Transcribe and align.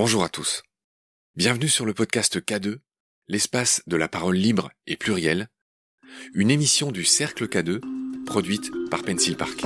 Bonjour 0.00 0.22
à 0.22 0.28
tous. 0.28 0.62
Bienvenue 1.34 1.68
sur 1.68 1.84
le 1.84 1.92
podcast 1.92 2.38
K2, 2.38 2.78
l'espace 3.26 3.82
de 3.88 3.96
la 3.96 4.06
parole 4.06 4.36
libre 4.36 4.70
et 4.86 4.96
plurielle, 4.96 5.48
une 6.34 6.52
émission 6.52 6.92
du 6.92 7.04
Cercle 7.04 7.48
K2 7.48 7.80
produite 8.24 8.70
par 8.92 9.02
Pencil 9.02 9.36
Park. 9.36 9.62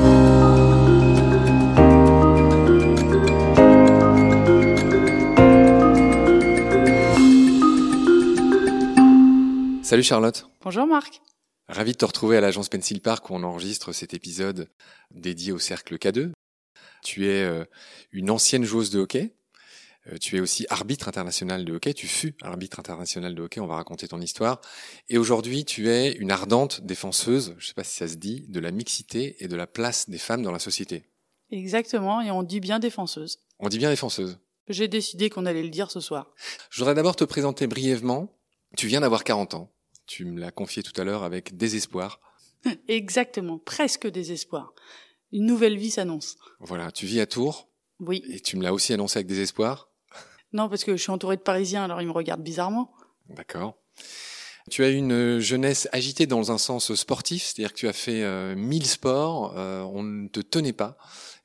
Salut 9.83 10.03
Charlotte. 10.03 10.47
Bonjour 10.63 10.87
Marc. 10.87 11.21
Ravi 11.69 11.93
de 11.93 11.99
te 11.99 12.07
retrouver 12.07 12.39
à 12.39 12.41
l'agence 12.41 12.71
Pencil 12.71 13.03
Park 13.03 13.29
où 13.29 13.35
on 13.35 13.43
enregistre 13.43 13.93
cet 13.93 14.15
épisode 14.15 14.71
dédié 15.11 15.53
au 15.53 15.59
Cercle 15.59 15.99
K2. 15.99 16.33
Tu 17.05 17.27
es 17.27 17.43
euh, 17.43 17.67
une 18.13 18.31
ancienne 18.31 18.65
joueuse 18.65 18.89
de 18.89 19.01
hockey. 19.01 19.35
Euh, 20.11 20.19
Tu 20.19 20.37
es 20.37 20.41
aussi 20.41 20.67
arbitre 20.71 21.09
international 21.09 21.65
de 21.65 21.73
hockey. 21.75 21.95
Tu 21.95 22.07
fus 22.07 22.35
arbitre 22.43 22.79
international 22.81 23.35
de 23.35 23.43
hockey. 23.43 23.61
On 23.61 23.67
va 23.67 23.77
raconter 23.77 24.09
ton 24.09 24.21
histoire. 24.21 24.61
Et 25.09 25.19
aujourd'hui, 25.19 25.65
tu 25.65 25.89
es 25.89 26.13
une 26.13 26.31
ardente 26.31 26.81
défenseuse, 26.83 27.55
je 27.59 27.65
ne 27.65 27.69
sais 27.69 27.75
pas 27.75 27.85
si 27.85 27.97
ça 27.97 28.09
se 28.09 28.17
dit, 28.17 28.47
de 28.49 28.61
la 28.61 28.71
mixité 28.71 29.37
et 29.43 29.49
de 29.49 29.57
la 29.57 29.67
place 29.67 30.09
des 30.11 30.19
femmes 30.19 30.43
dans 30.43 30.53
la 30.53 30.59
société. 30.59 31.05
Exactement, 31.51 32.21
et 32.23 32.31
on 32.31 32.43
dit 32.43 32.61
bien 32.61 32.79
défenseuse. 32.79 33.39
On 33.59 33.69
dit 33.69 33.79
bien 33.79 33.91
défenseuse. 33.91 34.39
J'ai 34.69 34.89
décidé 34.89 35.29
qu'on 35.29 35.45
allait 35.45 35.63
le 35.63 35.69
dire 35.69 35.91
ce 35.91 36.01
soir. 36.01 36.31
Je 36.71 36.79
voudrais 36.79 36.95
d'abord 36.95 37.17
te 37.17 37.25
présenter 37.25 37.67
brièvement. 37.67 38.33
Tu 38.77 38.87
viens 38.87 39.01
d'avoir 39.03 39.23
40 39.25 39.55
ans. 39.55 39.71
Tu 40.07 40.25
me 40.25 40.41
l'as 40.41 40.51
confié 40.51 40.83
tout 40.83 40.99
à 41.01 41.05
l'heure 41.05 41.25
avec 41.25 41.57
désespoir. 41.57 42.21
Exactement, 42.89 43.59
presque 43.59 44.07
désespoir. 44.09 44.73
Une 45.33 45.47
nouvelle 45.47 45.77
vie 45.77 45.91
s'annonce. 45.91 46.37
Voilà, 46.61 46.91
tu 46.91 47.07
vis 47.07 47.21
à 47.21 47.27
Tours 47.27 47.69
Oui. 48.01 48.23
et 48.31 48.41
tu 48.41 48.57
me 48.57 48.63
l'as 48.63 48.73
aussi 48.73 48.93
annoncé 48.93 49.19
avec 49.19 49.27
désespoir. 49.27 49.91
Non, 50.53 50.69
parce 50.69 50.85
que 50.85 50.97
je 50.97 51.03
suis 51.03 51.11
entourée 51.11 51.37
de 51.37 51.43
Parisiens, 51.43 51.85
alors 51.85 52.01
ils 52.01 52.07
me 52.07 52.13
regardent 52.13 52.43
bizarrement. 52.43 52.93
D'accord. 53.31 53.77
Tu 54.71 54.85
as 54.85 54.91
eu 54.91 54.95
une 54.95 55.41
jeunesse 55.41 55.89
agitée 55.93 56.27
dans 56.27 56.53
un 56.53 56.59
sens 56.59 56.95
sportif, 56.95 57.43
c'est-à-dire 57.43 57.73
que 57.73 57.79
tu 57.79 57.89
as 57.89 57.93
fait 57.93 58.23
euh, 58.23 58.55
1000 58.55 58.87
sports, 58.87 59.55
euh, 59.57 59.83
on 59.83 60.03
ne 60.03 60.29
te 60.29 60.41
tenait 60.41 60.73
pas, 60.73 60.97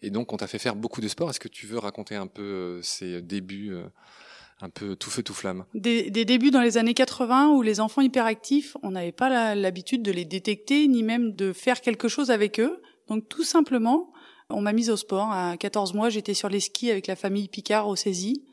et 0.02 0.12
donc 0.12 0.34
on 0.34 0.38
t'a 0.38 0.48
fait 0.48 0.60
faire 0.60 0.76
beaucoup 0.76 1.02
de 1.02 1.08
sports. 1.08 1.30
Est-ce 1.30 1.40
que 1.40 1.48
tu 1.48 1.66
veux 1.66 1.80
raconter 1.80 2.16
un 2.16 2.28
peu 2.28 2.44
euh, 2.44 2.82
ces 2.84 3.22
débuts, 3.24 3.74
euh, 3.74 3.88
un 4.62 4.70
peu 4.70 4.96
tout 4.96 5.10
feu 5.10 5.24
tout 5.24 5.34
flamme? 5.34 5.66
Des, 5.74 6.12
des 6.12 6.26
débuts 6.26 6.52
dans 6.52 6.62
les 6.62 6.78
années 6.78 6.94
80 6.94 7.50
où 7.54 7.64
les 7.64 7.80
enfants 7.80 8.02
hyperactifs, 8.02 8.78
on 8.84 8.92
n'avait 8.92 9.12
pas 9.12 9.56
l'habitude 9.56 10.04
de 10.04 10.12
les 10.12 10.26
détecter, 10.26 10.88
ni 10.88 11.02
même 11.02 11.34
de 11.34 11.54
faire 11.54 11.82
quelque 11.82 12.08
chose 12.08 12.30
avec 12.30 12.60
eux. 12.60 12.82
Donc 13.08 13.28
tout 13.30 13.44
simplement, 13.44 14.12
on 14.50 14.62
m'a 14.62 14.74
mise 14.74 14.90
au 14.90 14.98
sport. 14.98 15.32
À 15.32 15.58
14 15.58 15.94
mois, 15.94 16.10
j'étais 16.10 16.34
sur 16.34 16.50
les 16.50 16.60
skis 16.60 16.92
avec 16.92 17.08
la 17.08 17.16
famille 17.16 17.48
Picard 17.48 17.88
au 17.88 17.96
Cési. 17.96 18.46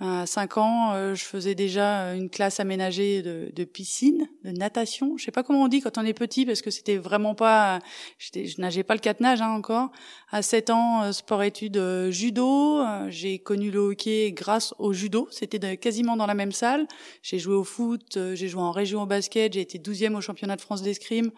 À 0.00 0.26
5 0.26 0.58
ans, 0.58 0.92
euh, 0.92 1.16
je 1.16 1.24
faisais 1.24 1.56
déjà 1.56 2.14
une 2.14 2.30
classe 2.30 2.60
aménagée 2.60 3.20
de, 3.20 3.64
piscine, 3.64 4.28
de 4.44 4.50
natation. 4.50 5.16
Je 5.16 5.24
sais 5.24 5.32
pas 5.32 5.42
comment 5.42 5.64
on 5.64 5.68
dit 5.68 5.80
quand 5.80 5.98
on 5.98 6.04
est 6.04 6.14
petit 6.14 6.46
parce 6.46 6.62
que 6.62 6.70
c'était 6.70 6.96
vraiment 6.96 7.34
pas, 7.34 7.80
je 8.18 8.60
nageais 8.60 8.84
pas 8.84 8.94
le 8.94 9.00
quatre 9.00 9.18
nage 9.20 9.42
hein, 9.42 9.50
encore. 9.50 9.90
À 10.30 10.42
7 10.42 10.70
ans, 10.70 11.02
euh, 11.02 11.12
sport-études 11.12 11.78
euh, 11.78 12.10
judo. 12.10 12.80
Euh, 12.80 13.06
J'ai 13.10 13.38
connu 13.38 13.70
le 13.70 13.80
hockey 13.80 14.32
grâce 14.32 14.72
au 14.78 14.92
judo. 14.92 15.26
C'était 15.30 15.76
quasiment 15.76 16.16
dans 16.16 16.26
la 16.26 16.34
même 16.34 16.52
salle. 16.52 16.86
J'ai 17.22 17.38
joué 17.38 17.54
au 17.54 17.64
foot, 17.64 18.16
euh, 18.16 18.34
j'ai 18.34 18.48
joué 18.48 18.62
en 18.62 18.72
région 18.72 19.02
au 19.02 19.06
basket, 19.06 19.54
j'ai 19.54 19.60
été 19.60 19.78
12e 19.78 20.14
au 20.14 20.20
championnat 20.20 20.56
de 20.56 20.60
France 20.60 20.82
d'escrime. 20.82 21.30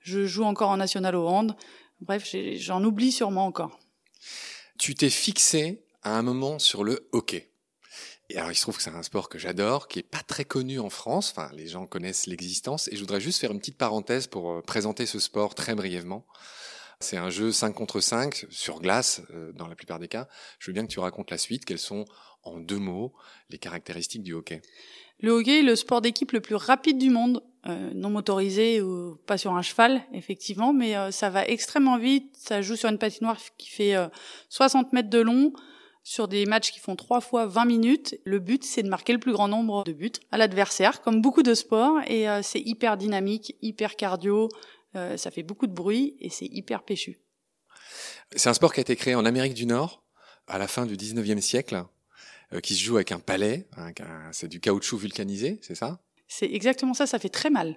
Je 0.00 0.26
joue 0.26 0.44
encore 0.44 0.70
en 0.70 0.76
national 0.76 1.14
au 1.14 1.28
hand. 1.28 1.56
Bref, 2.00 2.34
j'en 2.56 2.82
oublie 2.84 3.12
sûrement 3.12 3.46
encore. 3.46 3.78
Tu 4.78 4.94
t'es 4.94 5.10
fixé 5.10 5.84
à 6.02 6.16
un 6.18 6.22
moment 6.22 6.58
sur 6.58 6.84
le 6.84 7.08
hockey. 7.12 7.50
Et 8.30 8.36
alors 8.36 8.52
il 8.52 8.54
se 8.54 8.62
trouve 8.62 8.76
que 8.76 8.82
c'est 8.82 8.90
un 8.90 9.02
sport 9.02 9.28
que 9.28 9.38
j'adore, 9.38 9.88
qui 9.88 10.00
est 10.00 10.02
pas 10.02 10.22
très 10.26 10.44
connu 10.44 10.78
en 10.78 10.90
France. 10.90 11.32
Enfin, 11.34 11.50
les 11.54 11.66
gens 11.66 11.86
connaissent 11.86 12.26
l'existence. 12.26 12.88
Et 12.88 12.96
je 12.96 13.00
voudrais 13.00 13.20
juste 13.20 13.40
faire 13.40 13.52
une 13.52 13.58
petite 13.58 13.78
parenthèse 13.78 14.26
pour 14.26 14.52
euh, 14.52 14.62
présenter 14.62 15.06
ce 15.06 15.18
sport 15.18 15.54
très 15.54 15.74
brièvement. 15.74 16.26
C'est 17.00 17.16
un 17.16 17.30
jeu 17.30 17.52
5 17.52 17.72
contre 17.72 18.00
5 18.00 18.46
sur 18.50 18.80
glace, 18.80 19.22
euh, 19.32 19.52
dans 19.52 19.68
la 19.68 19.76
plupart 19.76 19.98
des 19.98 20.08
cas. 20.08 20.28
Je 20.58 20.70
veux 20.70 20.74
bien 20.74 20.82
que 20.84 20.90
tu 20.90 20.98
racontes 20.98 21.30
la 21.30 21.38
suite. 21.38 21.64
Quelles 21.64 21.78
sont, 21.78 22.04
en 22.42 22.58
deux 22.58 22.78
mots, 22.78 23.14
les 23.50 23.58
caractéristiques 23.58 24.24
du 24.24 24.34
hockey 24.34 24.60
Le 25.20 25.30
hockey 25.30 25.60
est 25.60 25.62
le 25.62 25.76
sport 25.76 26.00
d'équipe 26.00 26.32
le 26.32 26.40
plus 26.40 26.56
rapide 26.56 26.98
du 26.98 27.08
monde, 27.08 27.42
euh, 27.66 27.90
non 27.94 28.10
motorisé 28.10 28.82
ou 28.82 29.16
pas 29.26 29.38
sur 29.38 29.54
un 29.54 29.62
cheval, 29.62 30.02
effectivement, 30.12 30.72
mais 30.72 31.12
ça 31.12 31.30
va 31.30 31.46
extrêmement 31.46 31.98
vite. 31.98 32.36
Ça 32.36 32.62
joue 32.62 32.74
sur 32.76 32.88
une 32.88 32.98
patinoire 32.98 33.38
qui 33.56 33.70
fait 33.70 33.94
euh, 33.94 34.08
60 34.48 34.92
mètres 34.92 35.10
de 35.10 35.20
long, 35.20 35.52
sur 36.08 36.26
des 36.26 36.46
matchs 36.46 36.72
qui 36.72 36.80
font 36.80 36.96
trois 36.96 37.20
fois 37.20 37.46
20 37.46 37.66
minutes. 37.66 38.18
Le 38.24 38.38
but, 38.38 38.64
c'est 38.64 38.82
de 38.82 38.88
marquer 38.88 39.12
le 39.12 39.18
plus 39.18 39.32
grand 39.32 39.46
nombre 39.46 39.84
de 39.84 39.92
buts 39.92 40.10
à 40.32 40.38
l'adversaire, 40.38 41.02
comme 41.02 41.20
beaucoup 41.20 41.42
de 41.42 41.52
sports, 41.52 41.98
et 42.06 42.26
euh, 42.28 42.40
c'est 42.42 42.60
hyper 42.60 42.96
dynamique, 42.96 43.56
hyper 43.60 43.94
cardio, 43.94 44.48
euh, 44.96 45.18
ça 45.18 45.30
fait 45.30 45.42
beaucoup 45.42 45.66
de 45.66 45.74
bruit 45.74 46.16
et 46.18 46.30
c'est 46.30 46.46
hyper 46.46 46.82
péchu. 46.82 47.18
C'est 48.34 48.48
un 48.48 48.54
sport 48.54 48.72
qui 48.72 48.80
a 48.80 48.82
été 48.82 48.96
créé 48.96 49.14
en 49.14 49.26
Amérique 49.26 49.52
du 49.52 49.66
Nord 49.66 50.02
à 50.46 50.56
la 50.56 50.66
fin 50.66 50.86
du 50.86 50.96
19e 50.96 51.42
siècle, 51.42 51.84
euh, 52.54 52.60
qui 52.60 52.74
se 52.74 52.82
joue 52.82 52.96
avec 52.96 53.12
un 53.12 53.20
palais. 53.20 53.68
c'est 54.32 54.48
du 54.48 54.60
caoutchouc 54.60 54.96
vulcanisé, 54.96 55.60
c'est 55.60 55.74
ça? 55.74 56.00
C'est 56.28 56.46
exactement 56.46 56.94
ça, 56.94 57.06
ça 57.06 57.18
fait 57.18 57.30
très 57.30 57.50
mal. 57.50 57.76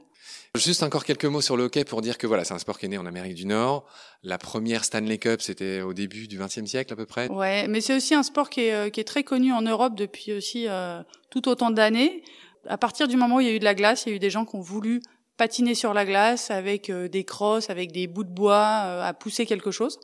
Juste 0.56 0.84
encore 0.84 1.06
quelques 1.06 1.26
mots 1.26 1.42
sur 1.42 1.58
le 1.58 1.64
hockey 1.64 1.86
pour 1.86 2.02
dire 2.02 2.18
que 2.18 2.28
voilà, 2.28 2.44
c'est 2.44 2.54
un 2.54 2.60
sport 2.60 2.78
qui 2.78 2.86
est 2.86 2.90
né 2.90 2.98
en 2.98 3.06
Amérique 3.06 3.36
du 3.36 3.46
Nord. 3.46 3.86
La 4.24 4.38
première 4.38 4.84
Stanley 4.84 5.18
Cup, 5.18 5.42
c'était 5.42 5.82
au 5.82 5.94
début 5.94 6.28
du 6.28 6.38
XXe 6.38 6.66
siècle 6.66 6.94
à 6.94 6.96
peu 6.96 7.06
près. 7.06 7.30
Ouais, 7.30 7.68
mais 7.68 7.82
c'est 7.82 7.96
aussi 7.96 8.14
un 8.14 8.24
sport 8.24 8.50
qui 8.50 8.62
est, 8.62 8.74
euh, 8.74 8.90
qui 8.90 9.00
est 9.00 9.06
très 9.06 9.24
connu 9.24 9.54
en 9.54 9.62
Europe 9.62 9.96
depuis 9.96 10.34
aussi 10.34 10.68
euh, 10.68 11.02
tout 11.30 11.48
autant 11.48 11.72
d'années. 11.72 12.24
À 12.68 12.78
partir 12.78 13.08
du 13.08 13.18
moment 13.18 13.38
où 13.38 13.40
il 13.40 13.48
y 13.48 13.50
a 13.50 13.54
eu 13.54 13.60
de 13.60 13.64
la 13.64 13.74
glace, 13.74 14.04
il 14.06 14.10
y 14.10 14.12
a 14.12 14.16
eu 14.18 14.20
des 14.20 14.30
gens 14.30 14.46
qui 14.46 14.56
ont 14.56 14.62
voulu 14.62 15.02
patiner 15.42 15.74
sur 15.74 15.96
la 15.96 16.06
glace 16.06 16.52
avec 16.52 16.92
euh, 16.92 17.08
des 17.08 17.24
crosses, 17.24 17.72
avec 17.72 17.92
des 17.92 18.06
bouts 18.06 18.24
de 18.24 18.30
bois, 18.30 18.84
euh, 18.86 19.04
à 19.04 19.12
pousser 19.14 19.48
quelque 19.48 19.72
chose. 19.72 20.00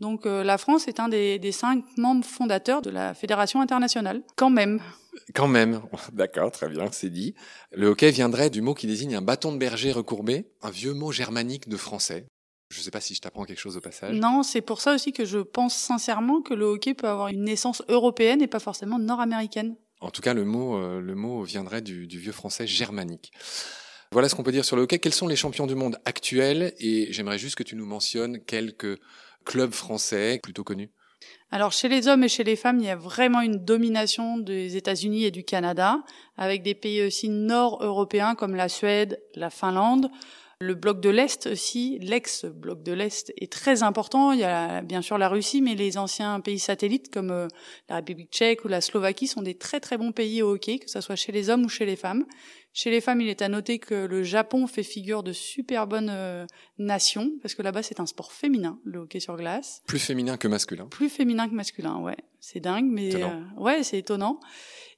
Donc 0.00 0.24
euh, 0.26 0.42
la 0.42 0.58
France 0.58 0.88
est 0.88 0.98
un 0.98 1.08
des, 1.08 1.38
des 1.38 1.52
cinq 1.52 1.84
membres 1.96 2.24
fondateurs 2.24 2.80
de 2.82 2.90
la 2.90 3.14
Fédération 3.14 3.60
internationale, 3.60 4.22
quand 4.36 4.50
même. 4.50 4.80
Quand 5.34 5.48
même, 5.48 5.82
d'accord, 6.12 6.50
très 6.50 6.68
bien, 6.68 6.86
c'est 6.90 7.10
dit. 7.10 7.34
Le 7.72 7.88
hockey 7.88 8.10
viendrait 8.10 8.50
du 8.50 8.62
mot 8.62 8.74
qui 8.74 8.86
désigne 8.86 9.16
un 9.16 9.22
bâton 9.22 9.52
de 9.52 9.58
berger 9.58 9.92
recourbé, 9.92 10.50
un 10.62 10.70
vieux 10.70 10.94
mot 10.94 11.12
germanique 11.12 11.68
de 11.68 11.76
français. 11.76 12.26
Je 12.70 12.78
ne 12.78 12.84
sais 12.84 12.90
pas 12.90 13.00
si 13.00 13.14
je 13.14 13.20
t'apprends 13.20 13.44
quelque 13.44 13.58
chose 13.58 13.76
au 13.76 13.80
passage. 13.80 14.14
Non, 14.14 14.42
c'est 14.42 14.60
pour 14.60 14.80
ça 14.80 14.94
aussi 14.94 15.12
que 15.12 15.24
je 15.24 15.38
pense 15.38 15.74
sincèrement 15.74 16.40
que 16.40 16.54
le 16.54 16.64
hockey 16.66 16.94
peut 16.94 17.08
avoir 17.08 17.28
une 17.28 17.42
naissance 17.42 17.82
européenne 17.88 18.40
et 18.42 18.46
pas 18.46 18.60
forcément 18.60 18.98
nord-américaine. 18.98 19.74
En 20.00 20.10
tout 20.10 20.22
cas, 20.22 20.34
le 20.34 20.44
mot, 20.44 20.76
euh, 20.76 21.00
le 21.00 21.14
mot 21.14 21.42
viendrait 21.42 21.82
du, 21.82 22.06
du 22.06 22.18
vieux 22.18 22.32
français 22.32 22.66
germanique. 22.66 23.32
Voilà 24.12 24.28
ce 24.28 24.34
qu'on 24.34 24.42
peut 24.42 24.52
dire 24.52 24.64
sur 24.64 24.76
le 24.76 24.82
hockey. 24.82 24.98
Quels 24.98 25.14
sont 25.14 25.28
les 25.28 25.36
champions 25.36 25.66
du 25.66 25.74
monde 25.74 25.98
actuels? 26.04 26.74
Et 26.78 27.12
j'aimerais 27.12 27.38
juste 27.38 27.56
que 27.56 27.62
tu 27.62 27.76
nous 27.76 27.86
mentionnes 27.86 28.40
quelques 28.44 28.98
clubs 29.44 29.72
français 29.72 30.40
plutôt 30.42 30.64
connus. 30.64 30.90
Alors 31.50 31.72
chez 31.72 31.88
les 31.88 32.06
hommes 32.06 32.24
et 32.24 32.28
chez 32.28 32.44
les 32.44 32.56
femmes, 32.56 32.78
il 32.78 32.86
y 32.86 32.90
a 32.90 32.96
vraiment 32.96 33.40
une 33.40 33.64
domination 33.64 34.38
des 34.38 34.76
États-Unis 34.76 35.24
et 35.24 35.30
du 35.30 35.42
Canada, 35.42 35.98
avec 36.36 36.62
des 36.62 36.74
pays 36.74 37.02
aussi 37.02 37.28
nord-européens 37.28 38.34
comme 38.36 38.54
la 38.54 38.68
Suède, 38.68 39.20
la 39.34 39.50
Finlande. 39.50 40.10
Le 40.62 40.74
bloc 40.74 41.00
de 41.00 41.08
l'Est 41.08 41.46
aussi, 41.46 41.98
l'ex-bloc 42.02 42.82
de 42.82 42.92
l'Est 42.92 43.32
est 43.38 43.50
très 43.50 43.82
important. 43.82 44.32
Il 44.32 44.40
y 44.40 44.44
a 44.44 44.82
bien 44.82 45.00
sûr 45.00 45.16
la 45.16 45.30
Russie, 45.30 45.62
mais 45.62 45.74
les 45.74 45.96
anciens 45.96 46.38
pays 46.40 46.58
satellites 46.58 47.10
comme 47.10 47.30
euh, 47.30 47.48
la 47.88 47.96
République 47.96 48.30
tchèque 48.30 48.64
ou 48.66 48.68
la 48.68 48.82
Slovaquie 48.82 49.26
sont 49.26 49.40
des 49.40 49.54
très 49.54 49.80
très 49.80 49.96
bons 49.96 50.12
pays 50.12 50.42
au 50.42 50.52
hockey, 50.52 50.78
que 50.78 50.90
ce 50.90 51.00
soit 51.00 51.16
chez 51.16 51.32
les 51.32 51.48
hommes 51.48 51.64
ou 51.64 51.70
chez 51.70 51.86
les 51.86 51.96
femmes. 51.96 52.26
Chez 52.72 52.90
les 52.90 53.00
femmes, 53.00 53.20
il 53.20 53.28
est 53.28 53.42
à 53.42 53.48
noter 53.48 53.80
que 53.80 54.06
le 54.06 54.22
Japon 54.22 54.68
fait 54.68 54.84
figure 54.84 55.24
de 55.24 55.32
super 55.32 55.88
bonne 55.88 56.08
euh, 56.08 56.46
nation, 56.78 57.32
parce 57.42 57.54
que 57.56 57.62
là-bas 57.62 57.82
c'est 57.82 57.98
un 57.98 58.06
sport 58.06 58.30
féminin, 58.30 58.78
le 58.84 59.00
hockey 59.00 59.18
sur 59.18 59.36
glace 59.36 59.82
Plus 59.88 59.98
féminin 59.98 60.36
que 60.36 60.46
masculin. 60.46 60.86
plus 60.86 61.08
féminin 61.08 61.48
que 61.48 61.54
masculin, 61.54 61.96
ouais. 61.96 62.16
C'est 62.38 62.60
dingue, 62.60 62.86
mais 62.88 63.16
euh, 63.16 63.28
ouais, 63.56 63.82
c'est 63.82 63.98
étonnant. 63.98 64.38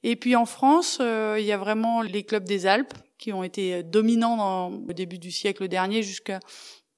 Et 0.03 0.15
puis 0.15 0.35
en 0.35 0.45
France, 0.45 0.99
euh, 1.01 1.37
il 1.39 1.45
y 1.45 1.51
a 1.51 1.57
vraiment 1.57 2.03
les 2.03 2.23
clubs 2.23 2.43
des 2.43 2.67
Alpes 2.67 2.93
qui 3.17 3.33
ont 3.33 3.43
été 3.43 3.81
dominants 3.81 4.37
dans, 4.37 4.71
au 4.71 4.93
début 4.93 5.17
du 5.17 5.31
siècle 5.31 5.67
dernier 5.67 6.03
jusqu'à 6.03 6.39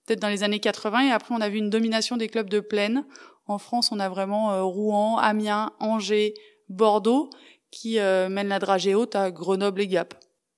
peut-être 0.06 0.20
dans 0.20 0.30
les 0.30 0.44
années 0.44 0.60
80. 0.60 1.08
Et 1.08 1.12
après, 1.12 1.34
on 1.34 1.42
a 1.42 1.50
vu 1.50 1.58
une 1.58 1.70
domination 1.70 2.18
des 2.18 2.28
clubs 2.28 2.50
de 2.50 2.60
plaine. 2.60 3.06
En 3.48 3.60
France, 3.60 3.92
on 3.92 4.00
a 4.00 4.10
vraiment 4.10 4.68
Rouen, 4.70 5.18
Amiens, 5.18 5.72
Angers, 5.80 6.34
Bordeaux 6.68 7.30
qui 7.72 7.96
mènent 7.98 8.48
la 8.48 8.60
dragée 8.60 8.96
haute 8.96 9.16
à 9.16 9.30
Grenoble 9.32 9.82
et 9.82 9.88
Gap. 9.88 10.16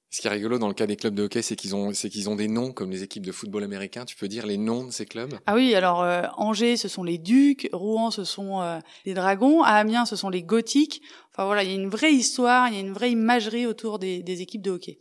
Ce 0.09 0.21
qui 0.21 0.27
est 0.27 0.31
rigolo 0.31 0.57
dans 0.57 0.69
le 0.69 0.73
cas 0.73 0.87
des 0.87 0.95
clubs 0.95 1.13
de 1.13 1.23
hockey, 1.23 1.41
c'est 1.41 1.57
qu'ils 1.57 1.75
ont, 1.75 1.93
c'est 1.93 2.09
qu'ils 2.09 2.29
ont 2.29 2.35
des 2.35 2.47
noms 2.47 2.71
comme 2.71 2.89
les 2.91 3.03
équipes 3.03 3.25
de 3.25 3.33
football 3.33 3.63
américain. 3.63 4.05
Tu 4.05 4.15
peux 4.15 4.29
dire 4.29 4.45
les 4.45 4.57
noms 4.57 4.85
de 4.85 4.91
ces 4.91 5.05
clubs? 5.05 5.37
Ah 5.45 5.55
oui, 5.55 5.75
alors 5.75 6.01
euh, 6.01 6.23
Angers, 6.37 6.77
ce 6.77 6.87
sont 6.87 7.03
les 7.03 7.17
Ducs, 7.17 7.69
Rouen, 7.73 8.09
ce 8.09 8.23
sont 8.23 8.61
euh, 8.61 8.79
les 9.05 9.13
Dragons, 9.13 9.63
à 9.63 9.71
Amiens, 9.71 10.05
ce 10.05 10.15
sont 10.15 10.29
les 10.29 10.43
Gothiques. 10.43 11.01
Enfin 11.33 11.45
voilà, 11.45 11.63
il 11.63 11.69
y 11.69 11.73
a 11.73 11.75
une 11.75 11.89
vraie 11.89 12.13
histoire, 12.13 12.69
il 12.69 12.75
y 12.75 12.77
a 12.77 12.79
une 12.79 12.93
vraie 12.93 13.11
imagerie 13.11 13.67
autour 13.67 13.99
des, 13.99 14.23
des 14.23 14.41
équipes 14.41 14.61
de 14.61 14.71
hockey. 14.71 14.97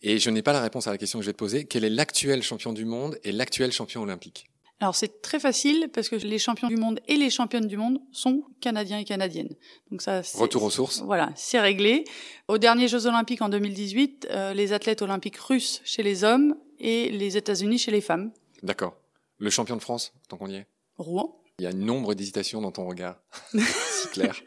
Et 0.00 0.18
je 0.18 0.30
n'ai 0.30 0.42
pas 0.42 0.54
la 0.54 0.62
réponse 0.62 0.86
à 0.86 0.92
la 0.92 0.98
question 0.98 1.18
que 1.18 1.24
je 1.24 1.28
vais 1.28 1.34
te 1.34 1.38
poser. 1.38 1.66
Quel 1.66 1.84
est 1.84 1.90
l'actuel 1.90 2.42
champion 2.42 2.72
du 2.72 2.86
monde 2.86 3.18
et 3.24 3.32
l'actuel 3.32 3.70
champion 3.70 4.02
olympique? 4.02 4.46
Alors 4.80 4.94
c'est 4.94 5.22
très 5.22 5.40
facile 5.40 5.88
parce 5.92 6.08
que 6.08 6.16
les 6.16 6.38
champions 6.38 6.68
du 6.68 6.76
monde 6.76 7.00
et 7.08 7.16
les 7.16 7.30
championnes 7.30 7.66
du 7.66 7.76
monde 7.76 7.98
sont 8.12 8.44
canadiens 8.60 8.98
et 8.98 9.04
canadiennes. 9.04 9.56
Donc 9.90 10.02
ça 10.02 10.22
retour 10.34 10.62
aux 10.62 10.70
sources. 10.70 11.02
Voilà, 11.02 11.32
c'est 11.34 11.58
réglé. 11.58 12.04
Aux 12.46 12.58
derniers 12.58 12.86
Jeux 12.86 13.06
olympiques 13.06 13.42
en 13.42 13.48
2018, 13.48 14.28
euh, 14.30 14.54
les 14.54 14.72
athlètes 14.72 15.02
olympiques 15.02 15.38
russes 15.38 15.80
chez 15.84 16.04
les 16.04 16.22
hommes 16.22 16.54
et 16.78 17.10
les 17.10 17.36
États-Unis 17.36 17.78
chez 17.78 17.90
les 17.90 18.00
femmes. 18.00 18.30
D'accord. 18.62 18.96
Le 19.38 19.50
champion 19.50 19.76
de 19.76 19.82
France, 19.82 20.12
tant 20.28 20.36
qu'on 20.36 20.48
y 20.48 20.56
est? 20.56 20.66
Rouen. 20.96 21.42
Il 21.58 21.64
y 21.64 21.66
a 21.66 21.70
une 21.70 21.84
nombre 21.84 22.14
d'hésitations 22.14 22.60
dans 22.60 22.70
ton 22.70 22.86
regard. 22.86 23.20
si 23.52 24.08
clair. 24.10 24.40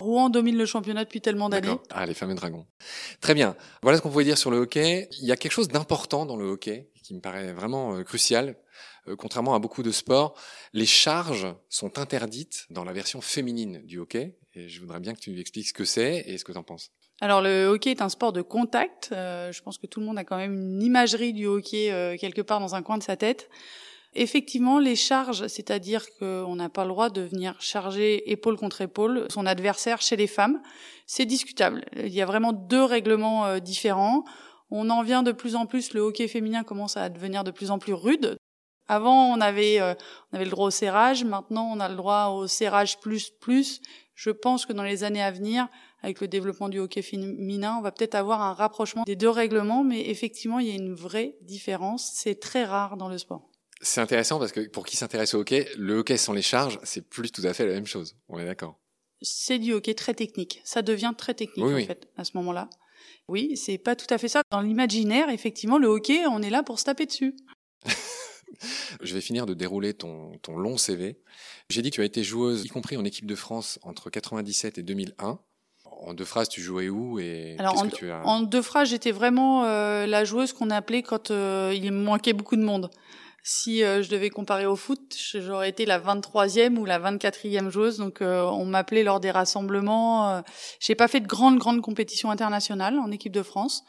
Rouen 0.00 0.28
domine 0.28 0.58
le 0.58 0.66
championnat 0.66 1.04
depuis 1.04 1.22
tellement 1.22 1.48
d'années. 1.48 1.78
Ah, 1.88 2.04
les 2.04 2.12
fameux 2.12 2.34
dragons. 2.34 2.66
Très 3.22 3.32
bien. 3.32 3.56
Voilà 3.82 3.96
ce 3.96 4.02
qu'on 4.02 4.10
pouvait 4.10 4.24
dire 4.24 4.36
sur 4.36 4.50
le 4.50 4.58
hockey. 4.58 5.08
Il 5.18 5.26
y 5.26 5.32
a 5.32 5.36
quelque 5.36 5.52
chose 5.52 5.68
d'important 5.68 6.26
dans 6.26 6.36
le 6.36 6.44
hockey 6.44 6.90
qui 7.02 7.14
me 7.14 7.20
paraît 7.20 7.54
vraiment 7.54 7.96
euh, 7.96 8.02
crucial. 8.02 8.56
Euh, 9.08 9.16
contrairement 9.16 9.54
à 9.54 9.58
beaucoup 9.58 9.82
de 9.82 9.90
sports, 9.90 10.34
les 10.72 10.86
charges 10.86 11.46
sont 11.68 11.98
interdites 11.98 12.66
dans 12.70 12.84
la 12.84 12.92
version 12.92 13.20
féminine 13.20 13.80
du 13.84 13.98
hockey. 13.98 14.36
Et 14.54 14.68
je 14.68 14.80
voudrais 14.80 15.00
bien 15.00 15.14
que 15.14 15.20
tu 15.20 15.30
nous 15.30 15.40
expliques 15.40 15.68
ce 15.68 15.72
que 15.72 15.84
c'est 15.84 16.24
et 16.26 16.38
ce 16.38 16.44
que 16.44 16.52
tu 16.52 16.58
en 16.58 16.62
penses. 16.62 16.90
Alors 17.20 17.42
le 17.42 17.66
hockey 17.66 17.90
est 17.90 18.02
un 18.02 18.08
sport 18.08 18.32
de 18.32 18.42
contact. 18.42 19.10
Euh, 19.12 19.52
je 19.52 19.62
pense 19.62 19.78
que 19.78 19.86
tout 19.86 20.00
le 20.00 20.06
monde 20.06 20.18
a 20.18 20.24
quand 20.24 20.36
même 20.36 20.54
une 20.54 20.82
imagerie 20.82 21.32
du 21.32 21.46
hockey 21.46 21.92
euh, 21.92 22.16
quelque 22.16 22.40
part 22.40 22.60
dans 22.60 22.74
un 22.74 22.82
coin 22.82 22.98
de 22.98 23.02
sa 23.02 23.16
tête. 23.16 23.50
Effectivement, 24.14 24.80
les 24.80 24.96
charges, 24.96 25.46
c'est-à-dire 25.46 26.04
qu'on 26.18 26.56
n'a 26.56 26.68
pas 26.68 26.82
le 26.82 26.88
droit 26.90 27.10
de 27.10 27.20
venir 27.20 27.60
charger 27.60 28.28
épaule 28.32 28.56
contre 28.56 28.80
épaule 28.80 29.26
son 29.30 29.46
adversaire 29.46 30.02
chez 30.02 30.16
les 30.16 30.26
femmes, 30.26 30.60
c'est 31.06 31.26
discutable. 31.26 31.84
Il 31.96 32.12
y 32.12 32.20
a 32.20 32.26
vraiment 32.26 32.52
deux 32.52 32.82
règlements 32.82 33.60
différents. 33.60 34.24
On 34.72 34.90
en 34.90 35.04
vient 35.04 35.22
de 35.22 35.30
plus 35.30 35.54
en 35.54 35.66
plus, 35.66 35.92
le 35.94 36.00
hockey 36.00 36.26
féminin 36.26 36.64
commence 36.64 36.96
à 36.96 37.08
devenir 37.08 37.44
de 37.44 37.52
plus 37.52 37.70
en 37.70 37.78
plus 37.78 37.92
rude. 37.92 38.36
Avant, 38.90 39.32
on 39.32 39.40
avait, 39.40 39.80
euh, 39.80 39.94
on 40.32 40.36
avait 40.36 40.46
le 40.46 40.50
droit 40.50 40.66
au 40.66 40.70
serrage. 40.72 41.22
Maintenant, 41.22 41.70
on 41.72 41.78
a 41.78 41.88
le 41.88 41.94
droit 41.94 42.26
au 42.34 42.48
serrage 42.48 42.98
plus 42.98 43.30
plus. 43.30 43.80
Je 44.16 44.30
pense 44.30 44.66
que 44.66 44.72
dans 44.72 44.82
les 44.82 45.04
années 45.04 45.22
à 45.22 45.30
venir, 45.30 45.68
avec 46.02 46.20
le 46.20 46.26
développement 46.26 46.68
du 46.68 46.80
hockey 46.80 47.00
féminin, 47.00 47.76
on 47.78 47.82
va 47.82 47.92
peut-être 47.92 48.16
avoir 48.16 48.42
un 48.42 48.52
rapprochement 48.52 49.04
des 49.04 49.14
deux 49.14 49.28
règlements, 49.28 49.84
mais 49.84 50.10
effectivement, 50.10 50.58
il 50.58 50.66
y 50.66 50.72
a 50.72 50.74
une 50.74 50.92
vraie 50.92 51.36
différence. 51.42 52.10
C'est 52.16 52.40
très 52.40 52.64
rare 52.64 52.96
dans 52.96 53.08
le 53.08 53.16
sport. 53.16 53.48
C'est 53.80 54.00
intéressant 54.00 54.40
parce 54.40 54.50
que 54.50 54.68
pour 54.68 54.84
qui 54.84 54.96
s'intéresse 54.96 55.34
au 55.34 55.38
hockey, 55.38 55.68
le 55.78 55.98
hockey 55.98 56.16
sans 56.16 56.32
les 56.32 56.42
charges, 56.42 56.80
c'est 56.82 57.08
plus 57.08 57.30
tout 57.30 57.42
à 57.44 57.54
fait 57.54 57.66
la 57.66 57.74
même 57.74 57.86
chose. 57.86 58.16
On 58.28 58.40
est 58.40 58.44
d'accord. 58.44 58.80
C'est 59.22 59.60
du 59.60 59.72
hockey 59.72 59.94
très 59.94 60.14
technique. 60.14 60.62
Ça 60.64 60.82
devient 60.82 61.12
très 61.16 61.34
technique 61.34 61.64
en 61.64 61.86
fait 61.86 62.08
à 62.16 62.24
ce 62.24 62.32
moment-là. 62.38 62.68
Oui, 63.28 63.56
c'est 63.56 63.78
pas 63.78 63.94
tout 63.94 64.12
à 64.12 64.18
fait 64.18 64.28
ça. 64.28 64.42
Dans 64.50 64.60
l'imaginaire, 64.60 65.30
effectivement, 65.30 65.78
le 65.78 65.86
hockey, 65.86 66.26
on 66.26 66.42
est 66.42 66.50
là 66.50 66.64
pour 66.64 66.80
se 66.80 66.86
taper 66.86 67.06
dessus. 67.06 67.36
Je 69.02 69.14
vais 69.14 69.20
finir 69.20 69.46
de 69.46 69.54
dérouler 69.54 69.94
ton, 69.94 70.32
ton 70.42 70.56
long 70.56 70.76
CV. 70.76 71.18
J'ai 71.68 71.82
dit 71.82 71.90
que 71.90 71.96
tu 71.96 72.00
as 72.02 72.04
été 72.04 72.22
joueuse, 72.22 72.64
y 72.64 72.68
compris 72.68 72.96
en 72.96 73.04
équipe 73.04 73.26
de 73.26 73.34
France, 73.34 73.78
entre 73.82 74.10
97 74.10 74.78
et 74.78 74.82
2001. 74.82 75.38
En 76.02 76.14
deux 76.14 76.24
phrases, 76.24 76.48
tu 76.48 76.62
jouais 76.62 76.88
où 76.88 77.18
et 77.18 77.56
qu'est-ce 77.58 77.84
que 77.84 77.94
tu 77.94 78.10
as 78.10 78.26
En 78.26 78.40
deux 78.40 78.62
phrases, 78.62 78.88
j'étais 78.88 79.12
vraiment 79.12 79.64
euh, 79.64 80.06
la 80.06 80.24
joueuse 80.24 80.52
qu'on 80.52 80.70
appelait 80.70 81.02
quand 81.02 81.30
euh, 81.30 81.72
il 81.74 81.92
me 81.92 82.02
manquait 82.02 82.32
beaucoup 82.32 82.56
de 82.56 82.62
monde. 82.62 82.90
Si 83.42 83.82
euh, 83.82 84.02
je 84.02 84.08
devais 84.08 84.30
comparer 84.30 84.66
au 84.66 84.76
foot, 84.76 85.14
j'aurais 85.34 85.68
été 85.68 85.84
la 85.84 85.98
23e 85.98 86.76
ou 86.76 86.86
la 86.86 86.98
24e 86.98 87.68
joueuse. 87.68 87.98
Donc 87.98 88.18
on 88.22 88.64
m'appelait 88.64 89.02
lors 89.02 89.20
des 89.20 89.30
rassemblements. 89.30 90.42
j'ai 90.80 90.94
pas 90.94 91.08
fait 91.08 91.20
de 91.20 91.26
grandes 91.26 91.58
grandes 91.58 91.82
compétitions 91.82 92.30
internationales 92.30 92.98
en 92.98 93.10
équipe 93.10 93.32
de 93.32 93.42
France, 93.42 93.84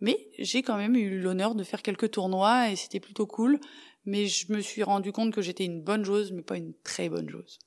mais 0.00 0.18
j'ai 0.38 0.62
quand 0.62 0.76
même 0.76 0.96
eu 0.96 1.20
l'honneur 1.20 1.54
de 1.54 1.64
faire 1.64 1.82
quelques 1.82 2.12
tournois 2.12 2.70
et 2.70 2.76
c'était 2.76 3.00
plutôt 3.00 3.26
cool 3.26 3.60
mais 4.04 4.26
je 4.26 4.52
me 4.52 4.60
suis 4.60 4.82
rendu 4.82 5.12
compte 5.12 5.32
que 5.32 5.42
j'étais 5.42 5.64
une 5.64 5.82
bonne 5.82 6.04
joueuse, 6.04 6.32
mais 6.32 6.42
pas 6.42 6.56
une 6.56 6.72
très 6.84 7.08
bonne 7.08 7.28
joueuse. 7.28 7.58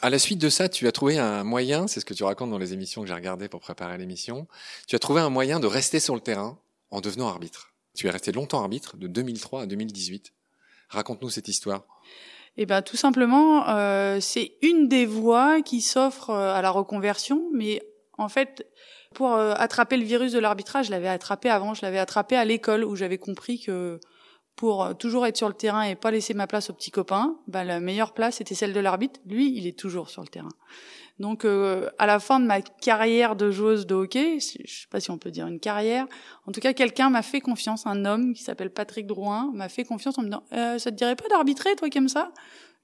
À 0.00 0.10
la 0.10 0.18
suite 0.18 0.38
de 0.38 0.48
ça, 0.48 0.68
tu 0.68 0.86
as 0.86 0.92
trouvé 0.92 1.18
un 1.18 1.44
moyen, 1.44 1.86
c'est 1.86 2.00
ce 2.00 2.04
que 2.04 2.14
tu 2.14 2.24
racontes 2.24 2.50
dans 2.50 2.58
les 2.58 2.72
émissions 2.72 3.02
que 3.02 3.08
j'ai 3.08 3.14
regardées 3.14 3.48
pour 3.48 3.60
préparer 3.60 3.98
l'émission, 3.98 4.48
tu 4.86 4.96
as 4.96 4.98
trouvé 4.98 5.20
un 5.20 5.30
moyen 5.30 5.60
de 5.60 5.66
rester 5.66 6.00
sur 6.00 6.14
le 6.14 6.20
terrain 6.20 6.58
en 6.90 7.00
devenant 7.00 7.28
arbitre. 7.28 7.72
Tu 7.94 8.06
es 8.06 8.10
resté 8.10 8.32
longtemps 8.32 8.60
arbitre, 8.60 8.96
de 8.96 9.06
2003 9.06 9.62
à 9.62 9.66
2018. 9.66 10.32
Raconte-nous 10.88 11.30
cette 11.30 11.48
histoire. 11.48 11.84
Eh 12.56 12.66
ben, 12.66 12.82
tout 12.82 12.96
simplement, 12.96 13.68
euh, 13.68 14.18
c'est 14.20 14.52
une 14.62 14.88
des 14.88 15.06
voies 15.06 15.62
qui 15.62 15.80
s'offre 15.80 16.30
euh, 16.30 16.54
à 16.54 16.60
la 16.60 16.70
reconversion, 16.70 17.48
mais 17.52 17.82
en 18.18 18.28
fait, 18.28 18.66
pour 19.14 19.32
euh, 19.32 19.54
attraper 19.56 19.96
le 19.96 20.04
virus 20.04 20.32
de 20.32 20.38
l'arbitrage, 20.38 20.86
je 20.86 20.90
l'avais 20.90 21.08
attrapé 21.08 21.48
avant, 21.48 21.72
je 21.72 21.82
l'avais 21.82 21.98
attrapé 21.98 22.36
à 22.36 22.44
l'école 22.44 22.84
où 22.84 22.94
j'avais 22.94 23.18
compris 23.18 23.60
que 23.60 24.00
pour 24.56 24.84
euh, 24.84 24.94
toujours 24.94 25.26
être 25.26 25.36
sur 25.36 25.48
le 25.48 25.54
terrain 25.54 25.82
et 25.82 25.94
pas 25.94 26.10
laisser 26.10 26.34
ma 26.34 26.46
place 26.46 26.70
aux 26.70 26.72
petits 26.72 26.90
copains, 26.90 27.36
bah, 27.48 27.64
la 27.64 27.80
meilleure 27.80 28.12
place 28.12 28.40
était 28.40 28.54
celle 28.54 28.72
de 28.72 28.80
l'arbitre. 28.80 29.20
Lui, 29.26 29.56
il 29.56 29.66
est 29.66 29.78
toujours 29.78 30.10
sur 30.10 30.22
le 30.22 30.28
terrain. 30.28 30.50
Donc, 31.18 31.44
euh, 31.44 31.90
à 31.98 32.06
la 32.06 32.18
fin 32.18 32.40
de 32.40 32.46
ma 32.46 32.62
carrière 32.62 33.36
de 33.36 33.50
joueuse 33.50 33.86
de 33.86 33.94
hockey, 33.94 34.38
je 34.40 34.72
sais 34.72 34.88
pas 34.90 34.98
si 35.00 35.10
on 35.10 35.18
peut 35.18 35.30
dire 35.30 35.46
une 35.46 35.60
carrière, 35.60 36.06
en 36.46 36.52
tout 36.52 36.60
cas, 36.60 36.72
quelqu'un 36.72 37.10
m'a 37.10 37.22
fait 37.22 37.40
confiance, 37.40 37.86
un 37.86 38.04
homme 38.04 38.34
qui 38.34 38.42
s'appelle 38.42 38.70
Patrick 38.70 39.06
Drouin 39.06 39.50
m'a 39.54 39.68
fait 39.68 39.84
confiance 39.84 40.18
en 40.18 40.22
me 40.22 40.28
disant 40.28 40.42
euh, 40.52 40.78
"Ça 40.78 40.90
te 40.90 40.96
dirait 40.96 41.16
pas 41.16 41.28
d'arbitrer, 41.28 41.76
toi, 41.76 41.90
comme 41.90 42.08
ça? 42.08 42.32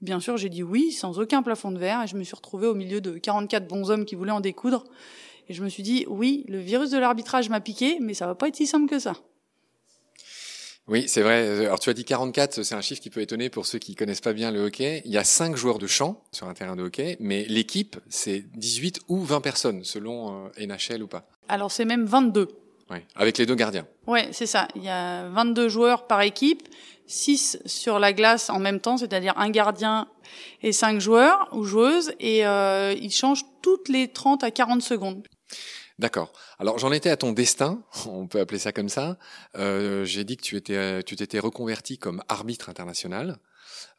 Bien 0.01 0.21
sûr, 0.21 0.37
j'ai 0.37 0.49
dit 0.49 0.63
oui, 0.63 0.93
sans 0.93 1.19
aucun 1.19 1.43
plafond 1.43 1.73
de 1.73 1.79
verre, 1.79 2.03
et 2.03 2.07
je 2.07 2.17
me 2.17 2.23
suis 2.23 2.37
retrouvée 2.37 2.69
au 2.69 2.75
milieu 2.75 3.01
de 3.01 3.19
44 3.19 3.67
bons 3.67 3.91
hommes 3.91 4.05
qui 4.05 4.15
voulaient 4.15 4.31
en 4.31 4.41
découdre. 4.41 4.85
Et 5.49 5.55
je 5.55 5.65
me 5.65 5.69
suis 5.69 5.83
dit, 5.83 6.05
oui, 6.09 6.45
le 6.49 6.59
virus 6.59 6.91
de 6.91 6.99
l'arbitrage 6.99 7.49
m'a 7.49 7.61
piqué, 7.61 7.99
mais 8.01 8.15
ça 8.15 8.27
va 8.27 8.35
pas 8.35 8.49
être 8.49 8.57
si 8.57 8.67
simple 8.67 8.89
que 8.89 8.99
ça. 8.99 9.15
Oui, 10.89 11.05
c'est 11.07 11.21
vrai. 11.21 11.67
Alors 11.67 11.79
tu 11.79 11.91
as 11.91 11.93
dit 11.93 12.05
44, 12.05 12.63
c'est 12.63 12.75
un 12.75 12.81
chiffre 12.81 13.03
qui 13.03 13.11
peut 13.11 13.21
étonner 13.21 13.51
pour 13.51 13.67
ceux 13.67 13.79
qui 13.79 13.95
connaissent 13.95 14.23
pas 14.23 14.33
bien 14.33 14.51
le 14.51 14.61
hockey. 14.61 15.03
Il 15.05 15.11
y 15.11 15.19
a 15.19 15.25
5 15.25 15.55
joueurs 15.55 15.79
de 15.79 15.87
champ 15.87 16.23
sur 16.33 16.49
un 16.49 16.55
terrain 16.55 16.77
de 16.77 16.83
hockey, 16.83 17.19
mais 17.21 17.45
l'équipe, 17.45 17.97
c'est 18.09 18.45
18 18.57 19.01
ou 19.09 19.23
20 19.23 19.43
personnes, 19.43 19.85
selon 19.85 20.47
euh, 20.47 20.67
NHL 20.67 21.03
ou 21.03 21.07
pas. 21.07 21.29
Alors 21.49 21.71
c'est 21.71 21.85
même 21.85 22.07
22. 22.07 22.49
Oui, 22.91 22.99
avec 23.15 23.37
les 23.37 23.45
deux 23.45 23.55
gardiens. 23.55 23.87
Oui, 24.07 24.21
c'est 24.33 24.47
ça. 24.47 24.67
Il 24.75 24.83
y 24.83 24.89
a 24.89 25.29
22 25.29 25.69
joueurs 25.69 26.07
par 26.07 26.23
équipe, 26.23 26.63
6 27.07 27.59
sur 27.67 27.99
la 27.99 28.15
glace 28.15 28.49
en 28.49 28.59
même 28.59 28.81
temps, 28.81 28.97
c'est-à-dire 28.97 29.35
un 29.37 29.51
gardien 29.51 30.09
et 30.63 30.73
5 30.73 31.01
joueurs 31.01 31.51
ou 31.53 31.65
joueuses, 31.65 32.13
et 32.19 32.47
euh, 32.47 32.95
ils 32.99 33.13
changent 33.13 33.45
toutes 33.61 33.91
les 33.91 34.09
30 34.09 34.43
à 34.43 34.51
40 34.51 34.81
secondes. 34.81 35.23
D'accord. 35.99 36.33
Alors 36.59 36.79
j'en 36.79 36.93
étais 36.93 37.11
à 37.11 37.17
ton 37.17 37.33
destin, 37.33 37.83
on 38.07 38.27
peut 38.27 38.41
appeler 38.41 38.59
ça 38.59 38.73
comme 38.73 38.89
ça. 38.89 39.19
Euh, 39.57 40.05
J'ai 40.05 40.25
dit 40.25 40.37
que 40.37 40.43
tu 40.43 40.57
étais, 40.57 41.03
tu 41.03 41.17
t'étais 41.17 41.39
reconverti 41.39 41.99
comme 41.99 42.23
arbitre 42.29 42.69
international, 42.69 43.39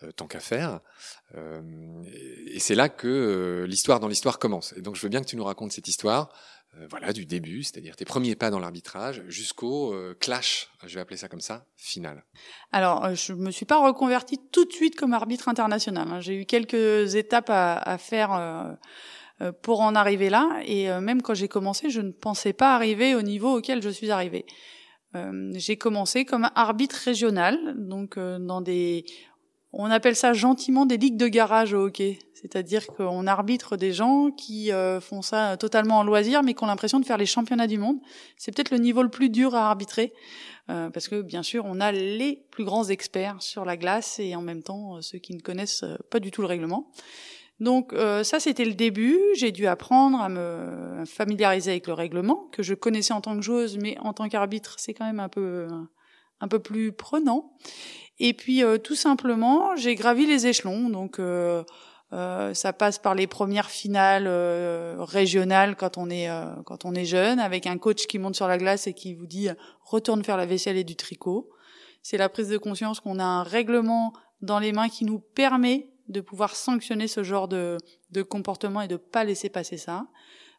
euh, 0.04 0.12
tant 0.12 0.28
qu'à 0.28 0.40
faire. 0.40 0.80
Euh, 1.36 1.62
et 2.48 2.60
c'est 2.60 2.75
là 2.75 2.90
que 2.90 3.07
euh, 3.07 3.68
l'histoire 3.68 4.00
dans 4.00 4.07
l'histoire 4.07 4.40
commence. 4.40 4.74
Et 4.78 4.81
donc 4.81 4.96
je 4.96 5.01
veux 5.01 5.10
bien 5.10 5.22
que 5.22 5.28
tu 5.28 5.36
nous 5.36 5.44
racontes 5.44 5.74
cette 5.74 5.88
histoire, 5.90 6.30
euh, 6.78 6.88
voilà, 6.90 7.12
du 7.12 7.25
début, 7.25 7.63
c'est-à-dire 7.63 7.96
tes 7.96 8.06
premiers 8.06 8.35
pas 8.35 8.50
dans 8.50 8.59
l'arbitrage, 8.59 9.24
jusqu'au 9.28 9.94
clash, 10.19 10.69
je 10.85 10.95
vais 10.95 11.02
appeler 11.02 11.18
ça 11.18 11.28
comme 11.28 11.42
ça, 11.42 11.66
final. 11.76 12.24
Alors 12.71 13.14
je 13.16 13.33
me 13.33 13.52
suis 13.52 13.66
pas 13.66 13.85
reconverti 13.85 14.40
tout 14.52 14.66
de 14.66 14.71
suite 14.71 14.95
comme 14.95 15.14
arbitre 15.14 15.50
international. 15.50 16.07
Hein. 16.09 16.21
J'ai 16.21 16.35
eu 16.35 16.45
quelques 16.45 17.16
étapes 17.16 17.50
à, 17.50 17.97
faire 17.97 18.31
euh, 18.33 18.71
pour 19.62 19.81
en 19.81 19.96
arriver 19.96 20.30
là. 20.30 20.60
Et 20.66 20.90
euh, 20.90 21.02
même 21.02 21.22
quand 21.22 21.34
j'ai 21.34 21.48
commencé, 21.48 21.90
je 21.90 22.02
ne 22.02 22.12
pensais 22.12 22.54
pas 22.54 22.76
arriver 22.76 23.16
au 23.16 23.22
niveau 23.22 23.58
auquel 23.58 23.81
je 23.81 23.90
suis 23.90 24.12
arrivée. 24.12 24.46
Euh, 25.16 25.52
j'ai 25.56 25.78
commencé 25.78 26.26
comme 26.26 26.50
arbitre 26.56 26.98
régional, 27.04 27.58
donc 27.78 28.19
dans 28.19 28.62
des, 28.62 29.06
on 29.72 29.86
appelle 29.86 30.16
ça 30.16 30.34
gentiment 30.34 30.86
des 30.86 30.98
ligues 30.98 31.18
de 31.18 31.28
garage 31.28 31.74
au 31.74 31.86
hockey. 31.86 32.19
C'est-à-dire 32.34 32.86
qu'on 32.88 33.28
arbitre 33.28 33.76
des 33.76 33.92
gens 33.92 34.31
qui 34.31 34.72
font 35.02 35.22
ça 35.22 35.58
totalement 35.58 35.98
en 35.98 36.04
loisir, 36.04 36.42
mais 36.42 36.54
qui 36.54 36.64
ont 36.64 36.68
l'impression 36.68 37.00
de 37.00 37.06
faire 37.06 37.18
les 37.18 37.26
championnats 37.26 37.68
du 37.68 37.78
monde. 37.78 37.98
C'est 38.38 38.56
peut-être 38.56 38.72
le 38.72 38.78
niveau 38.78 39.04
le 39.04 39.10
plus 39.10 39.30
dur 39.30 39.56
à 39.56 39.68
arbitrer, 39.68 40.14
parce 40.68 41.10
que 41.10 41.22
bien 41.22 41.44
sûr, 41.44 41.66
on 41.66 41.81
a 41.81 41.92
les 41.92 42.46
plus 42.50 42.64
grands 42.64 42.86
experts 42.86 43.42
sur 43.42 43.66
la 43.66 43.76
glace 43.76 44.19
et 44.19 44.38
en 44.38 44.42
même 44.42 44.64
temps 44.64 45.02
ceux 45.02 45.18
qui 45.18 45.34
ne 45.34 45.42
connaissent 45.42 45.84
pas 46.10 46.22
du 46.22 46.31
tout 46.31 46.42
le 46.42 46.48
règlement. 46.48 46.90
Donc 47.59 47.92
euh, 47.94 48.23
ça, 48.23 48.39
c'était 48.39 48.66
le 48.66 48.73
début. 48.73 49.19
J'ai 49.35 49.51
dû 49.51 49.68
apprendre 49.68 50.19
à 50.21 50.30
me 50.30 51.04
familiariser 51.06 51.71
avec 51.71 51.87
le 51.87 51.94
règlement, 51.94 52.47
que 52.51 52.63
je 52.63 52.73
connaissais 52.73 53.13
en 53.13 53.21
tant 53.21 53.35
que 53.35 53.42
joueuse, 53.42 53.78
mais 53.78 53.97
en 53.99 54.13
tant 54.13 54.30
qu'arbitre, 54.30 54.75
c'est 54.78 54.94
quand 54.94 55.06
même 55.06 55.19
un 55.19 55.30
peu, 55.30 55.68
un 56.39 56.47
peu 56.47 56.59
plus 56.59 56.92
prenant. 56.92 57.54
Et 58.19 58.33
puis 58.33 58.63
euh, 58.63 58.78
tout 58.78 58.95
simplement, 58.95 59.75
j'ai 59.75 59.95
gravi 59.95 60.25
les 60.25 60.47
échelons. 60.47 60.89
Donc 60.89 61.19
euh, 61.19 61.63
ça 62.11 62.71
passe 62.71 62.97
par 62.97 63.13
les 63.13 63.28
premières 63.28 63.69
finales 63.69 64.28
régionales 64.97 65.75
quand 65.75 65.97
on 65.97 66.09
est 66.09 66.30
quand 66.66 66.85
on 66.85 66.95
est 66.95 67.06
jeune, 67.06 67.39
avec 67.39 67.68
un 67.68 67.78
coach 67.78 68.07
qui 68.07 68.18
monte 68.19 68.35
sur 68.35 68.47
la 68.47 68.57
glace 68.57 68.87
et 68.87 68.94
qui 68.94 69.13
vous 69.13 69.28
dit 69.28 69.49
retourne 69.83 70.23
faire 70.23 70.37
la 70.37 70.45
vaisselle 70.45 70.78
et 70.78 70.83
du 70.83 70.95
tricot. 70.95 71.49
C'est 72.01 72.18
la 72.18 72.30
prise 72.30 72.49
de 72.49 72.57
conscience 72.57 72.99
qu'on 72.99 73.19
a 73.19 73.23
un 73.23 73.44
règlement 73.44 74.13
dans 74.42 74.59
les 74.59 74.71
mains 74.71 74.89
qui 74.89 75.06
nous 75.06 75.19
permet 75.19 75.89
de 76.09 76.21
pouvoir 76.21 76.56
sanctionner 76.56 77.07
ce 77.07 77.23
genre 77.23 77.47
de, 77.47 77.78
de 78.11 78.21
comportement 78.21 78.81
et 78.81 78.87
de 78.87 78.97
pas 78.97 79.23
laisser 79.23 79.49
passer 79.49 79.78
ça. 79.78 80.06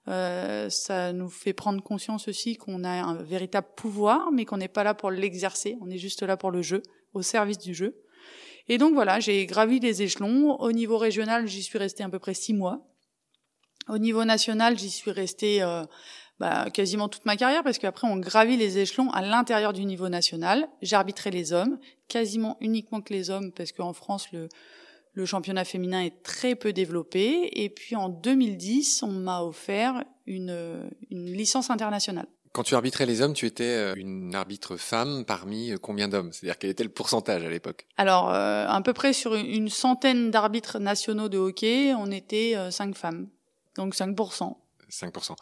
Euh, 0.08 0.70
ça 0.70 1.12
nous 1.12 1.28
fait 1.28 1.52
prendre 1.52 1.82
conscience 1.82 2.28
aussi 2.28 2.56
qu'on 2.56 2.84
a 2.84 2.90
un 2.90 3.22
véritable 3.22 3.68
pouvoir, 3.76 4.32
mais 4.32 4.44
qu'on 4.44 4.56
n'est 4.56 4.68
pas 4.68 4.84
là 4.84 4.94
pour 4.94 5.10
l'exercer. 5.10 5.76
On 5.80 5.90
est 5.90 5.98
juste 5.98 6.22
là 6.22 6.36
pour 6.36 6.50
le 6.50 6.62
jeu, 6.62 6.82
au 7.12 7.22
service 7.22 7.58
du 7.58 7.74
jeu. 7.74 8.00
Et 8.68 8.78
donc 8.78 8.94
voilà, 8.94 9.20
j'ai 9.20 9.44
gravi 9.46 9.80
les 9.80 10.02
échelons. 10.02 10.56
Au 10.60 10.72
niveau 10.72 10.96
régional, 10.96 11.46
j'y 11.46 11.62
suis 11.62 11.78
restée 11.78 12.04
à 12.04 12.08
peu 12.08 12.18
près 12.18 12.34
six 12.34 12.54
mois. 12.54 12.86
Au 13.88 13.98
niveau 13.98 14.24
national, 14.24 14.78
j'y 14.78 14.90
suis 14.90 15.10
restée 15.10 15.62
euh, 15.62 15.82
bah, 16.38 16.70
quasiment 16.70 17.08
toute 17.08 17.26
ma 17.26 17.36
carrière 17.36 17.64
parce 17.64 17.78
qu'après 17.78 18.06
on 18.06 18.16
gravit 18.16 18.56
les 18.56 18.78
échelons 18.78 19.10
à 19.10 19.20
l'intérieur 19.20 19.72
du 19.72 19.84
niveau 19.84 20.08
national. 20.08 20.68
J'ai 20.80 20.96
arbitré 20.96 21.30
les 21.30 21.52
hommes, 21.52 21.78
quasiment 22.08 22.56
uniquement 22.60 23.00
que 23.00 23.12
les 23.12 23.30
hommes 23.30 23.52
parce 23.52 23.72
qu'en 23.72 23.92
France 23.92 24.30
le 24.32 24.48
le 25.12 25.26
championnat 25.26 25.64
féminin 25.64 26.02
est 26.02 26.22
très 26.22 26.54
peu 26.54 26.72
développé. 26.72 27.48
Et 27.52 27.68
puis 27.68 27.96
en 27.96 28.08
2010, 28.08 29.02
on 29.02 29.12
m'a 29.12 29.42
offert 29.42 30.04
une, 30.26 30.90
une 31.10 31.26
licence 31.32 31.70
internationale. 31.70 32.26
Quand 32.52 32.64
tu 32.64 32.74
arbitrais 32.74 33.06
les 33.06 33.22
hommes, 33.22 33.32
tu 33.32 33.46
étais 33.46 33.62
euh, 33.62 33.94
une 33.94 34.34
arbitre 34.34 34.76
femme 34.76 35.24
parmi 35.24 35.70
euh, 35.70 35.78
combien 35.78 36.08
d'hommes? 36.08 36.32
C'est-à-dire 36.32 36.58
quel 36.58 36.70
était 36.70 36.82
le 36.82 36.90
pourcentage 36.90 37.44
à 37.44 37.48
l'époque? 37.48 37.86
Alors, 37.96 38.28
euh, 38.30 38.66
à 38.66 38.80
peu 38.82 38.92
près 38.92 39.12
sur 39.12 39.36
une 39.36 39.68
centaine 39.68 40.32
d'arbitres 40.32 40.80
nationaux 40.80 41.28
de 41.28 41.38
hockey, 41.38 41.94
on 41.94 42.10
était 42.10 42.56
cinq 42.70 42.96
femmes. 42.96 43.28
Donc 43.76 43.94
5%. 43.94 44.56
5%. 44.90 45.36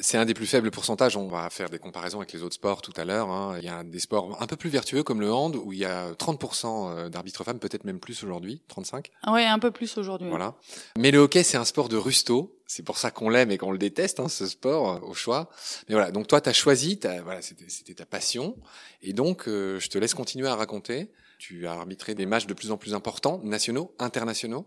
C'est 0.00 0.18
un 0.18 0.24
des 0.24 0.34
plus 0.34 0.46
faibles 0.46 0.70
pourcentages. 0.70 1.16
On 1.16 1.28
va 1.28 1.48
faire 1.48 1.70
des 1.70 1.78
comparaisons 1.78 2.18
avec 2.18 2.32
les 2.32 2.42
autres 2.42 2.56
sports 2.56 2.82
tout 2.82 2.92
à 2.96 3.04
l'heure. 3.04 3.28
Hein. 3.30 3.56
Il 3.58 3.64
y 3.64 3.68
a 3.68 3.84
des 3.84 4.00
sports 4.00 4.36
un 4.42 4.46
peu 4.46 4.56
plus 4.56 4.68
vertueux 4.68 5.02
comme 5.02 5.20
le 5.20 5.32
hand 5.32 5.56
où 5.56 5.72
il 5.72 5.78
y 5.78 5.84
a 5.84 6.12
30% 6.12 6.66
euh, 6.66 7.08
d'arbitres 7.08 7.44
femmes, 7.44 7.60
peut-être 7.60 7.84
même 7.84 8.00
plus 8.00 8.24
aujourd'hui, 8.24 8.62
35. 8.68 9.10
Oui, 9.28 9.44
un 9.44 9.58
peu 9.58 9.70
plus 9.70 9.96
aujourd'hui. 9.96 10.28
Voilà. 10.28 10.54
Mais 10.98 11.10
le 11.10 11.18
hockey, 11.18 11.44
c'est 11.44 11.56
un 11.56 11.64
sport 11.64 11.88
de 11.88 11.96
rusto. 11.96 12.52
C'est 12.66 12.82
pour 12.82 12.98
ça 12.98 13.12
qu'on 13.12 13.28
l'aime 13.28 13.52
et 13.52 13.58
qu'on 13.58 13.70
le 13.70 13.78
déteste, 13.78 14.18
hein, 14.18 14.28
ce 14.28 14.46
sport, 14.46 14.96
euh, 14.96 15.08
au 15.08 15.14
choix. 15.14 15.50
Mais 15.88 15.94
voilà, 15.94 16.10
donc 16.10 16.26
toi, 16.26 16.40
tu 16.40 16.48
as 16.48 16.52
choisi, 16.52 16.98
voilà, 17.22 17.40
c'était 17.40 17.94
ta 17.94 18.06
passion. 18.06 18.56
Et 19.02 19.12
donc, 19.12 19.46
euh, 19.46 19.78
je 19.78 19.88
te 19.88 19.98
laisse 19.98 20.14
continuer 20.14 20.48
à 20.48 20.56
raconter. 20.56 21.12
Tu 21.38 21.66
as 21.66 21.72
arbitré 21.72 22.14
des 22.14 22.26
matchs 22.26 22.46
de 22.46 22.54
plus 22.54 22.72
en 22.72 22.76
plus 22.76 22.94
importants, 22.94 23.40
nationaux, 23.44 23.94
internationaux. 23.98 24.66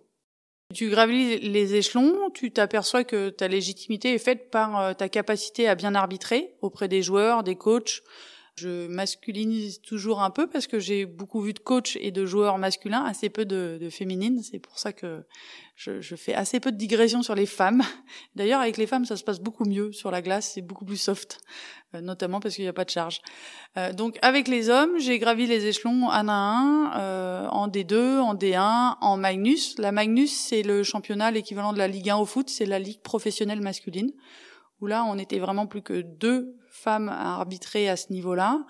Tu 0.72 0.92
gravis 0.92 1.40
les 1.40 1.74
échelons, 1.74 2.30
tu 2.32 2.52
t'aperçois 2.52 3.04
que 3.04 3.30
ta 3.30 3.48
légitimité 3.48 4.14
est 4.14 4.20
faite 4.20 4.52
par 4.52 4.80
euh, 4.80 4.94
ta 4.94 5.10
capacité 5.10 5.68
à 5.68 5.74
bien 5.74 5.96
arbitrer 5.96 6.54
auprès 6.62 6.88
des 6.88 7.02
joueurs, 7.02 7.42
des 7.42 7.56
coachs. 7.56 8.04
Je 8.56 8.88
masculinise 8.88 9.82
toujours 9.82 10.22
un 10.22 10.30
peu 10.30 10.48
parce 10.48 10.68
que 10.68 10.80
j'ai 10.80 11.06
beaucoup 11.06 11.42
vu 11.42 11.54
de 11.54 11.60
coachs 11.60 11.98
et 12.00 12.12
de 12.12 12.26
joueurs 12.26 12.58
masculins, 12.58 13.04
assez 13.04 13.30
peu 13.30 13.46
de, 13.46 13.78
de 13.82 13.90
féminines. 13.90 14.42
C'est 14.44 14.60
pour 14.60 14.80
ça 14.80 14.94
que 14.94 15.24
je, 15.76 16.02
je, 16.02 16.16
fais 16.16 16.34
assez 16.34 16.60
peu 16.60 16.74
de 16.74 16.78
digressions 16.78 17.24
sur 17.24 17.36
les 17.36 17.46
femmes. 17.46 17.82
D'ailleurs, 18.36 18.60
avec 18.60 18.76
les 18.76 18.86
femmes, 18.86 19.06
ça 19.06 19.16
se 19.16 19.24
passe 19.24 19.40
beaucoup 19.40 19.64
mieux 19.64 19.94
sur 19.94 20.12
la 20.12 20.22
glace, 20.22 20.52
c'est 20.54 20.62
beaucoup 20.62 20.84
plus 20.84 20.98
soft, 20.98 21.40
euh, 21.96 22.02
notamment 22.02 22.42
parce 22.42 22.56
qu'il 22.56 22.66
n'y 22.66 22.70
a 22.70 22.74
pas 22.74 22.84
de 22.84 22.90
charge. 22.90 23.22
Euh, 23.78 23.94
donc, 23.94 24.20
avec 24.22 24.50
les 24.50 24.70
hommes, 24.70 25.00
j'ai 25.00 25.20
gravi 25.20 25.48
les 25.48 25.66
échelons 25.68 26.10
un 26.10 26.28
à 26.28 26.34
un, 26.34 27.00
euh, 27.00 27.48
en 27.48 27.70
D2, 27.70 28.20
en 28.20 28.36
D1, 28.36 28.98
en 29.00 29.18
Magnus. 29.18 29.78
La 29.78 29.94
Magnus, 29.94 30.36
c'est 30.36 30.64
le 30.64 30.84
championnat, 30.84 31.32
l'équivalent 31.32 31.72
de 31.72 31.78
la 31.78 31.88
Ligue 31.88 32.10
1 32.10 32.18
au 32.18 32.26
foot, 32.26 32.50
c'est 32.50 32.66
la 32.66 32.80
ligue 32.80 33.02
professionnelle 33.02 33.62
masculine, 33.62 34.12
où 34.82 34.88
là, 34.88 35.04
on 35.06 35.18
était 35.18 35.40
vraiment 35.40 35.68
plus 35.68 35.82
que 35.82 36.02
deux 36.02 36.56
femmes 36.70 37.10
à 37.10 37.36
arbitrer 37.36 37.90
à 37.90 37.96
ce 37.96 38.12
niveau-là. 38.12 38.66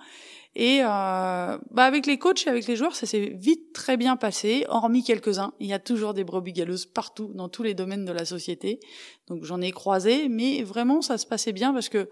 Et 0.56 0.80
euh, 0.82 1.58
bah 1.72 1.86
avec 1.86 2.08
les 2.08 2.18
coachs 2.18 2.48
et 2.48 2.50
avec 2.50 2.66
les 2.66 2.76
joueurs, 2.76 2.96
ça 2.96 3.06
s'est 3.06 3.34
vite 3.36 3.72
très 3.72 3.98
bien 3.98 4.16
passé, 4.16 4.66
hormis 4.68 5.04
quelques-uns. 5.04 5.54
Il 5.60 5.68
y 5.68 5.74
a 5.74 5.80
toujours 5.80 6.14
des 6.14 6.24
brebis 6.24 6.54
galeuses 6.54 6.88
partout, 6.88 7.32
dans 7.36 7.50
tous 7.50 7.64
les 7.64 7.76
domaines 7.76 8.04
de 8.04 8.12
la 8.12 8.26
société. 8.26 8.80
Donc 9.28 9.44
j'en 9.44 9.62
ai 9.62 9.72
croisé, 9.72 10.28
mais 10.28 10.64
vraiment 10.64 11.02
ça 11.02 11.18
se 11.18 11.28
passait 11.28 11.54
bien 11.54 11.72
parce 11.72 11.88
que 11.88 12.10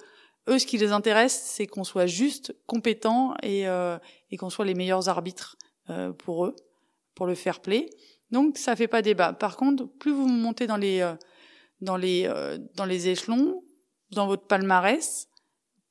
eux, 0.49 0.59
ce 0.59 0.65
qui 0.65 0.77
les 0.77 0.91
intéresse, 0.91 1.41
c'est 1.45 1.67
qu'on 1.67 1.83
soit 1.83 2.05
juste, 2.05 2.55
compétent 2.67 3.33
et, 3.43 3.67
euh, 3.67 3.97
et 4.31 4.37
qu'on 4.37 4.49
soit 4.49 4.65
les 4.65 4.75
meilleurs 4.75 5.09
arbitres 5.09 5.57
euh, 5.89 6.13
pour 6.13 6.45
eux, 6.45 6.55
pour 7.15 7.25
le 7.25 7.35
fair 7.35 7.59
play. 7.59 7.89
Donc 8.31 8.57
ça 8.57 8.75
fait 8.75 8.87
pas 8.87 9.01
débat. 9.01 9.33
Par 9.33 9.57
contre, 9.57 9.85
plus 9.85 10.11
vous 10.11 10.27
montez 10.27 10.67
dans 10.67 10.77
les 10.77 11.01
euh, 11.01 11.13
dans 11.81 11.97
les 11.97 12.25
euh, 12.27 12.57
dans 12.75 12.85
les 12.85 13.07
échelons, 13.07 13.63
dans 14.11 14.27
votre 14.27 14.47
palmarès, 14.47 15.27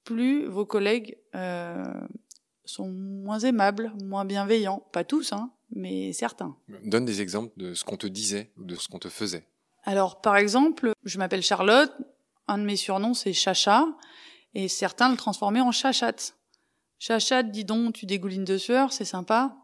plus 0.05 0.47
vos 0.47 0.65
collègues 0.65 1.19
euh, 1.35 1.85
sont 2.65 2.89
moins 2.89 3.41
aimables, 3.41 3.93
moins 4.03 4.25
bienveillants. 4.25 4.87
Pas 4.93 5.05
tous, 5.05 5.33
hein, 5.33 5.51
mais 5.71 6.13
certains. 6.13 6.57
Donne 6.85 7.05
des 7.05 7.21
exemples 7.21 7.53
de 7.57 7.75
ce 7.75 7.85
qu'on 7.85 7.97
te 7.97 8.07
disait 8.07 8.53
ou 8.57 8.65
de 8.65 8.75
ce 8.77 8.89
qu'on 8.89 8.99
te 8.99 9.09
faisait. 9.09 9.47
Alors, 9.85 10.21
par 10.21 10.37
exemple, 10.37 10.93
je 11.05 11.19
m'appelle 11.19 11.43
Charlotte. 11.43 11.93
Un 12.49 12.59
de 12.59 12.65
mes 12.65 12.77
surnoms, 12.77 13.15
c'est 13.15 13.33
Chacha. 13.33 13.87
Et 14.55 14.69
certains 14.69 15.11
le 15.11 15.17
transformaient 15.17 15.61
en 15.61 15.73
Chachate. 15.73 16.35
Chachate, 16.99 17.51
dis 17.51 17.65
donc, 17.65 17.95
tu 17.95 18.07
dégoulines 18.07 18.45
de 18.45 18.57
sueur, 18.57 18.93
c'est 18.93 19.05
sympa. 19.05 19.57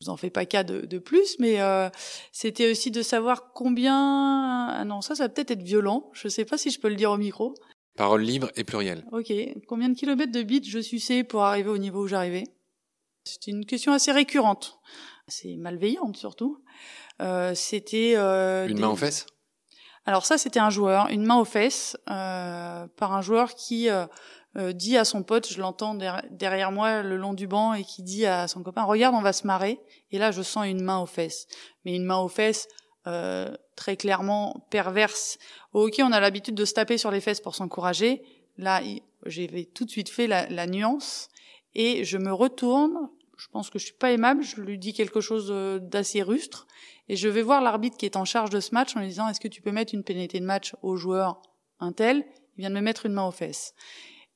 Je 0.00 0.06
vous 0.06 0.10
en 0.10 0.16
fais 0.16 0.30
pas 0.30 0.44
cas 0.44 0.64
de, 0.64 0.80
de 0.80 0.98
plus, 0.98 1.36
mais 1.38 1.60
euh, 1.60 1.88
c'était 2.32 2.70
aussi 2.70 2.90
de 2.90 3.00
savoir 3.00 3.52
combien... 3.52 4.66
Ah 4.68 4.84
non, 4.84 5.00
ça, 5.00 5.14
ça 5.14 5.24
va 5.24 5.28
peut-être 5.28 5.52
être 5.52 5.62
violent. 5.62 6.10
Je 6.12 6.28
sais 6.28 6.44
pas 6.44 6.58
si 6.58 6.70
je 6.70 6.80
peux 6.80 6.88
le 6.88 6.96
dire 6.96 7.12
au 7.12 7.16
micro. 7.16 7.54
Parole 7.96 8.22
libre 8.22 8.50
et 8.56 8.64
plurielle. 8.64 9.04
Ok. 9.12 9.32
Combien 9.68 9.88
de 9.88 9.94
kilomètres 9.94 10.32
de 10.32 10.42
bits 10.42 10.64
je 10.64 10.80
suçais 10.80 11.22
pour 11.22 11.42
arriver 11.42 11.70
au 11.70 11.78
niveau 11.78 12.02
où 12.02 12.06
j'arrivais? 12.08 12.44
C'était 13.24 13.52
une 13.52 13.64
question 13.64 13.92
assez 13.92 14.12
récurrente. 14.12 14.80
C'est 15.28 15.56
malveillante 15.56 16.16
surtout. 16.16 16.62
Euh, 17.22 17.54
c'était... 17.54 18.14
Euh, 18.16 18.66
une 18.68 18.80
main 18.80 18.88
aux 18.88 18.96
fesses? 18.96 19.26
Alors 20.06 20.26
ça, 20.26 20.36
c'était 20.36 20.60
un 20.60 20.70
joueur. 20.70 21.08
Une 21.10 21.24
main 21.24 21.36
aux 21.36 21.44
fesses 21.44 21.96
euh, 22.10 22.86
par 22.96 23.14
un 23.14 23.22
joueur 23.22 23.54
qui 23.54 23.88
euh, 23.88 24.06
euh, 24.56 24.72
dit 24.72 24.98
à 24.98 25.04
son 25.04 25.22
pote, 25.22 25.50
je 25.50 25.60
l'entends 25.60 25.96
derrière 26.30 26.72
moi 26.72 27.02
le 27.02 27.16
long 27.16 27.32
du 27.32 27.46
banc, 27.46 27.72
et 27.72 27.84
qui 27.84 28.02
dit 28.02 28.26
à 28.26 28.46
son 28.46 28.62
copain, 28.62 28.82
regarde, 28.82 29.14
on 29.14 29.22
va 29.22 29.32
se 29.32 29.46
marrer. 29.46 29.80
Et 30.10 30.18
là, 30.18 30.30
je 30.30 30.42
sens 30.42 30.66
une 30.66 30.82
main 30.82 30.98
aux 30.98 31.06
fesses. 31.06 31.46
Mais 31.84 31.96
une 31.96 32.04
main 32.04 32.18
aux 32.18 32.28
fesses 32.28 32.68
euh, 33.06 33.54
très 33.76 33.96
clairement 33.96 34.66
perverse. 34.70 35.38
Au 35.72 35.86
hockey, 35.86 36.02
on 36.02 36.12
a 36.12 36.20
l'habitude 36.20 36.54
de 36.54 36.64
se 36.64 36.74
taper 36.74 36.98
sur 36.98 37.10
les 37.10 37.20
fesses 37.20 37.40
pour 37.40 37.54
s'encourager. 37.54 38.22
Là, 38.56 38.82
j'ai 39.26 39.66
tout 39.66 39.84
de 39.84 39.90
suite 39.90 40.08
fait 40.08 40.26
la, 40.26 40.48
la, 40.48 40.66
nuance 40.66 41.28
et 41.74 42.04
je 42.04 42.18
me 42.18 42.32
retourne. 42.32 43.08
Je 43.36 43.48
pense 43.48 43.68
que 43.68 43.78
je 43.78 43.86
suis 43.86 43.94
pas 43.94 44.12
aimable. 44.12 44.42
Je 44.42 44.60
lui 44.60 44.78
dis 44.78 44.92
quelque 44.92 45.20
chose 45.20 45.48
euh, 45.50 45.78
d'assez 45.78 46.22
rustre 46.22 46.66
et 47.08 47.16
je 47.16 47.28
vais 47.28 47.42
voir 47.42 47.60
l'arbitre 47.60 47.96
qui 47.96 48.06
est 48.06 48.16
en 48.16 48.24
charge 48.24 48.50
de 48.50 48.60
ce 48.60 48.72
match 48.72 48.96
en 48.96 49.00
lui 49.00 49.08
disant 49.08 49.28
est-ce 49.28 49.40
que 49.40 49.48
tu 49.48 49.60
peux 49.60 49.72
mettre 49.72 49.94
une 49.94 50.04
pénalité 50.04 50.40
de 50.40 50.46
match 50.46 50.74
au 50.82 50.96
joueur 50.96 51.42
un 51.80 51.92
tel? 51.92 52.24
Il 52.56 52.60
vient 52.60 52.70
de 52.70 52.74
me 52.74 52.80
mettre 52.80 53.06
une 53.06 53.12
main 53.12 53.26
aux 53.26 53.32
fesses. 53.32 53.74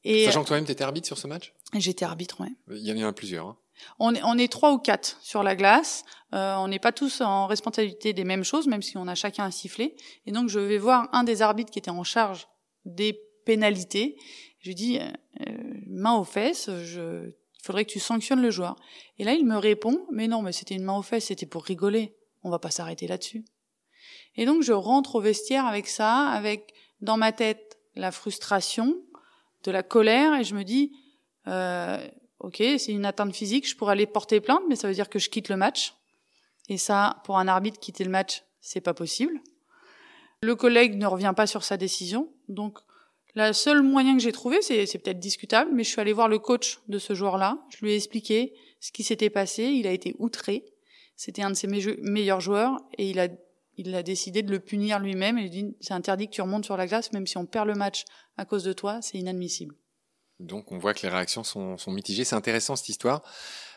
Et 0.05 0.25
Sachant 0.25 0.43
que 0.43 0.49
toi-même 0.49 0.65
t'étais 0.67 0.85
arbitre 0.85 1.07
sur 1.07 1.19
ce 1.19 1.27
match? 1.27 1.55
J'étais 1.75 2.05
arbitre, 2.05 2.41
ouais. 2.41 2.53
Il 2.71 2.87
y 2.87 3.05
en 3.05 3.09
a 3.09 3.13
plusieurs. 3.13 3.47
Hein. 3.47 3.57
On 3.99 4.15
est, 4.15 4.23
on 4.25 4.37
est 4.39 4.51
trois 4.51 4.73
ou 4.73 4.79
quatre 4.79 5.19
sur 5.21 5.43
la 5.43 5.57
glace. 5.57 6.05
Euh, 6.35 6.57
on 6.57 6.69
n'est 6.69 6.79
pas 6.79 6.93
tous 6.93 7.21
en 7.21 7.47
responsabilité 7.47 8.13
des 8.13 8.25
mêmes 8.25 8.45
choses, 8.45 8.67
même 8.67 8.83
si 8.83 8.97
on 8.97 9.09
a 9.09 9.15
chacun 9.15 9.45
un 9.45 9.51
sifflet. 9.51 9.97
Et 10.27 10.33
donc, 10.33 10.49
je 10.49 10.59
vais 10.59 10.79
voir 10.79 11.09
un 11.13 11.25
des 11.25 11.43
arbitres 11.43 11.71
qui 11.71 11.79
était 11.79 11.91
en 11.91 12.05
charge 12.05 12.49
des 12.85 13.21
pénalités. 13.45 14.17
Je 14.61 14.69
lui 14.69 14.75
dis, 14.75 14.99
euh, 14.99 15.09
euh 15.47 15.53
main 15.87 16.15
aux 16.15 16.25
fesses, 16.25 16.71
je, 16.85 17.27
il 17.29 17.65
faudrait 17.65 17.85
que 17.85 17.91
tu 17.91 17.99
sanctionnes 17.99 18.43
le 18.43 18.51
joueur. 18.51 18.77
Et 19.19 19.25
là, 19.25 19.33
il 19.33 19.45
me 19.45 19.57
répond, 19.57 20.07
mais 20.13 20.29
non, 20.29 20.43
mais 20.43 20.53
c'était 20.53 20.75
une 20.75 20.85
main 20.85 20.97
aux 20.97 21.03
fesses, 21.03 21.27
c'était 21.27 21.47
pour 21.47 21.65
rigoler. 21.65 22.15
On 22.45 22.51
va 22.51 22.59
pas 22.59 22.71
s'arrêter 22.71 23.07
là-dessus. 23.07 23.45
Et 24.37 24.47
donc, 24.47 24.63
je 24.63 24.73
rentre 24.73 25.17
au 25.17 25.21
vestiaire 25.21 25.67
avec 25.67 25.89
ça, 25.89 26.29
avec 26.29 26.73
dans 27.01 27.17
ma 27.17 27.33
tête 27.33 27.79
la 27.97 28.13
frustration, 28.13 28.97
de 29.65 29.71
la 29.73 29.83
colère, 29.83 30.35
et 30.35 30.45
je 30.45 30.55
me 30.55 30.63
dis, 30.63 30.93
euh, 31.49 32.07
ok, 32.40 32.57
c'est 32.78 32.92
une 32.92 33.04
atteinte 33.04 33.35
physique, 33.35 33.68
je 33.68 33.76
pourrais 33.76 33.92
aller 33.92 34.07
porter 34.07 34.40
plainte, 34.40 34.62
mais 34.68 34.76
ça 34.76 34.88
veut 34.88 34.95
dire 34.95 35.09
que 35.09 35.18
je 35.18 35.28
quitte 35.28 35.49
le 35.49 35.57
match. 35.57 35.95
Et 36.68 36.76
ça, 36.76 37.23
pour 37.25 37.38
un 37.38 37.49
arbitre, 37.49 37.80
quitter 37.80 38.04
le 38.04 38.11
match, 38.11 38.45
c'est 38.61 38.80
pas 38.80 38.95
possible. 38.95 39.40
Le 40.42 40.54
collègue 40.54 40.97
ne 40.97 41.07
revient 41.07 41.33
pas 41.35 41.47
sur 41.47 41.64
sa 41.64 41.76
décision. 41.76 42.33
Donc, 42.49 42.78
la 43.35 43.52
seule 43.52 43.83
moyen 43.83 44.16
que 44.16 44.23
j'ai 44.23 44.33
trouvé, 44.33 44.62
c'est, 44.62 44.87
peut-être 44.99 45.18
discutable, 45.18 45.71
mais 45.75 45.85
je 45.85 45.90
suis 45.90 46.00
allée 46.00 46.12
voir 46.12 46.28
le 46.28 46.38
coach 46.38 46.80
de 46.88 46.99
ce 46.99 47.14
joueur-là. 47.14 47.59
Je 47.71 47.85
lui 47.85 47.92
ai 47.92 47.97
expliqué 47.97 48.54
ce 48.80 48.92
qui 48.92 49.02
s'était 49.02 49.30
passé. 49.30 49.64
Il 49.64 49.87
a 49.87 49.92
été 49.92 50.14
outré. 50.18 50.64
C'était 51.16 51.42
un 51.42 51.50
de 51.50 51.54
ses 51.54 51.66
meilleurs 51.66 52.40
joueurs 52.40 52.78
et 52.97 53.11
il 53.11 53.18
a, 53.18 53.28
il 53.76 53.95
a 53.95 54.02
décidé 54.04 54.42
de 54.42 54.50
le 54.52 54.61
punir 54.61 55.00
lui-même. 55.00 55.38
Il 55.38 55.47
a 55.47 55.49
dit, 55.49 55.76
c'est 55.80 55.95
interdit 55.95 56.28
que 56.28 56.35
tu 56.35 56.42
remontes 56.42 56.64
sur 56.64 56.76
la 56.76 56.87
glace, 56.87 57.12
même 57.12 57.26
si 57.26 57.37
on 57.37 57.47
perd 57.47 57.66
le 57.66 57.75
match 57.75 58.04
à 58.37 58.45
cause 58.45 58.62
de 58.62 58.73
toi, 58.73 59.00
c'est 59.02 59.18
inadmissible. 59.18 59.75
Donc 60.40 60.71
on 60.73 60.78
voit 60.78 60.95
que 60.95 61.02
les 61.02 61.09
réactions 61.09 61.45
sont, 61.45 61.78
sont 61.78 61.90
mitigées. 61.90 62.25
C'est 62.25 62.37
intéressant 62.37 62.76
cette 62.76 62.88
histoire. 62.88 63.23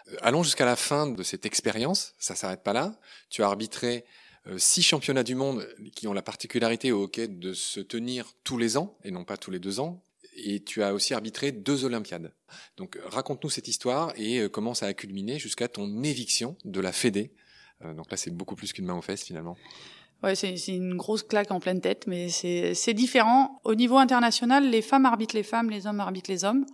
Euh, 0.10 0.18
allons 0.22 0.44
jusqu'à 0.44 0.66
la 0.66 0.76
fin 0.76 1.08
de 1.08 1.24
cette 1.24 1.46
expérience. 1.46 2.14
Ça 2.20 2.36
s'arrête 2.36 2.64
pas 2.64 2.74
là. 2.74 2.96
Tu 3.30 3.44
as 3.44 3.48
arbitré 3.48 4.06
euh, 4.48 4.58
six 4.58 4.84
championnats 4.84 5.24
du 5.24 5.36
monde 5.36 5.68
qui 5.96 6.08
ont 6.08 6.14
la 6.14 6.22
particularité 6.22 6.92
au 6.92 7.04
hockey 7.04 7.28
de 7.28 7.54
se 7.54 7.80
tenir 7.80 8.34
tous 8.44 8.58
les 8.58 8.78
ans 8.78 8.98
et 9.04 9.12
non 9.12 9.24
pas 9.24 9.38
tous 9.38 9.52
les 9.52 9.60
deux 9.60 9.80
ans. 9.80 10.04
Et 10.36 10.64
tu 10.64 10.82
as 10.82 10.94
aussi 10.94 11.14
arbitré 11.14 11.52
deux 11.52 11.84
Olympiades. 11.84 12.32
Donc 12.78 12.98
raconte-nous 13.06 13.50
cette 13.50 13.68
histoire 13.68 14.14
et 14.16 14.40
euh, 14.40 14.50
comment 14.50 14.74
ça 14.74 14.86
a 14.86 14.94
culminé 14.94 15.40
jusqu'à 15.40 15.68
ton 15.68 16.04
éviction 16.04 16.56
de 16.64 16.80
la 16.80 16.92
Fédé. 16.92 17.32
donc 17.96 18.10
là 18.12 18.18
c'est 18.18 18.32
beaucoup 18.32 18.56
plus 18.56 18.72
qu'une 18.74 18.86
main 18.86 18.94
aux 18.94 19.02
fesses 19.02 19.24
finalement. 19.24 19.58
Ouais, 20.24 20.36
c'est 20.36 20.56
une 20.68 20.96
grosse 20.96 21.24
claque 21.24 21.50
en 21.52 21.60
pleine 21.60 21.82
tête, 21.82 22.06
mais 22.06 22.30
c'est 22.30 22.94
différent. 22.94 23.60
Au 23.64 23.74
niveau 23.74 23.98
international, 23.98 24.70
les 24.70 24.82
femmes 24.82 25.06
arbitrent 25.06 25.36
les 25.36 25.44
femmes, 25.44 25.70
les 25.70 25.88
hommes 25.88 26.00
arbitrent 26.00 26.30
les 26.30 26.46
hommes. 26.46 26.66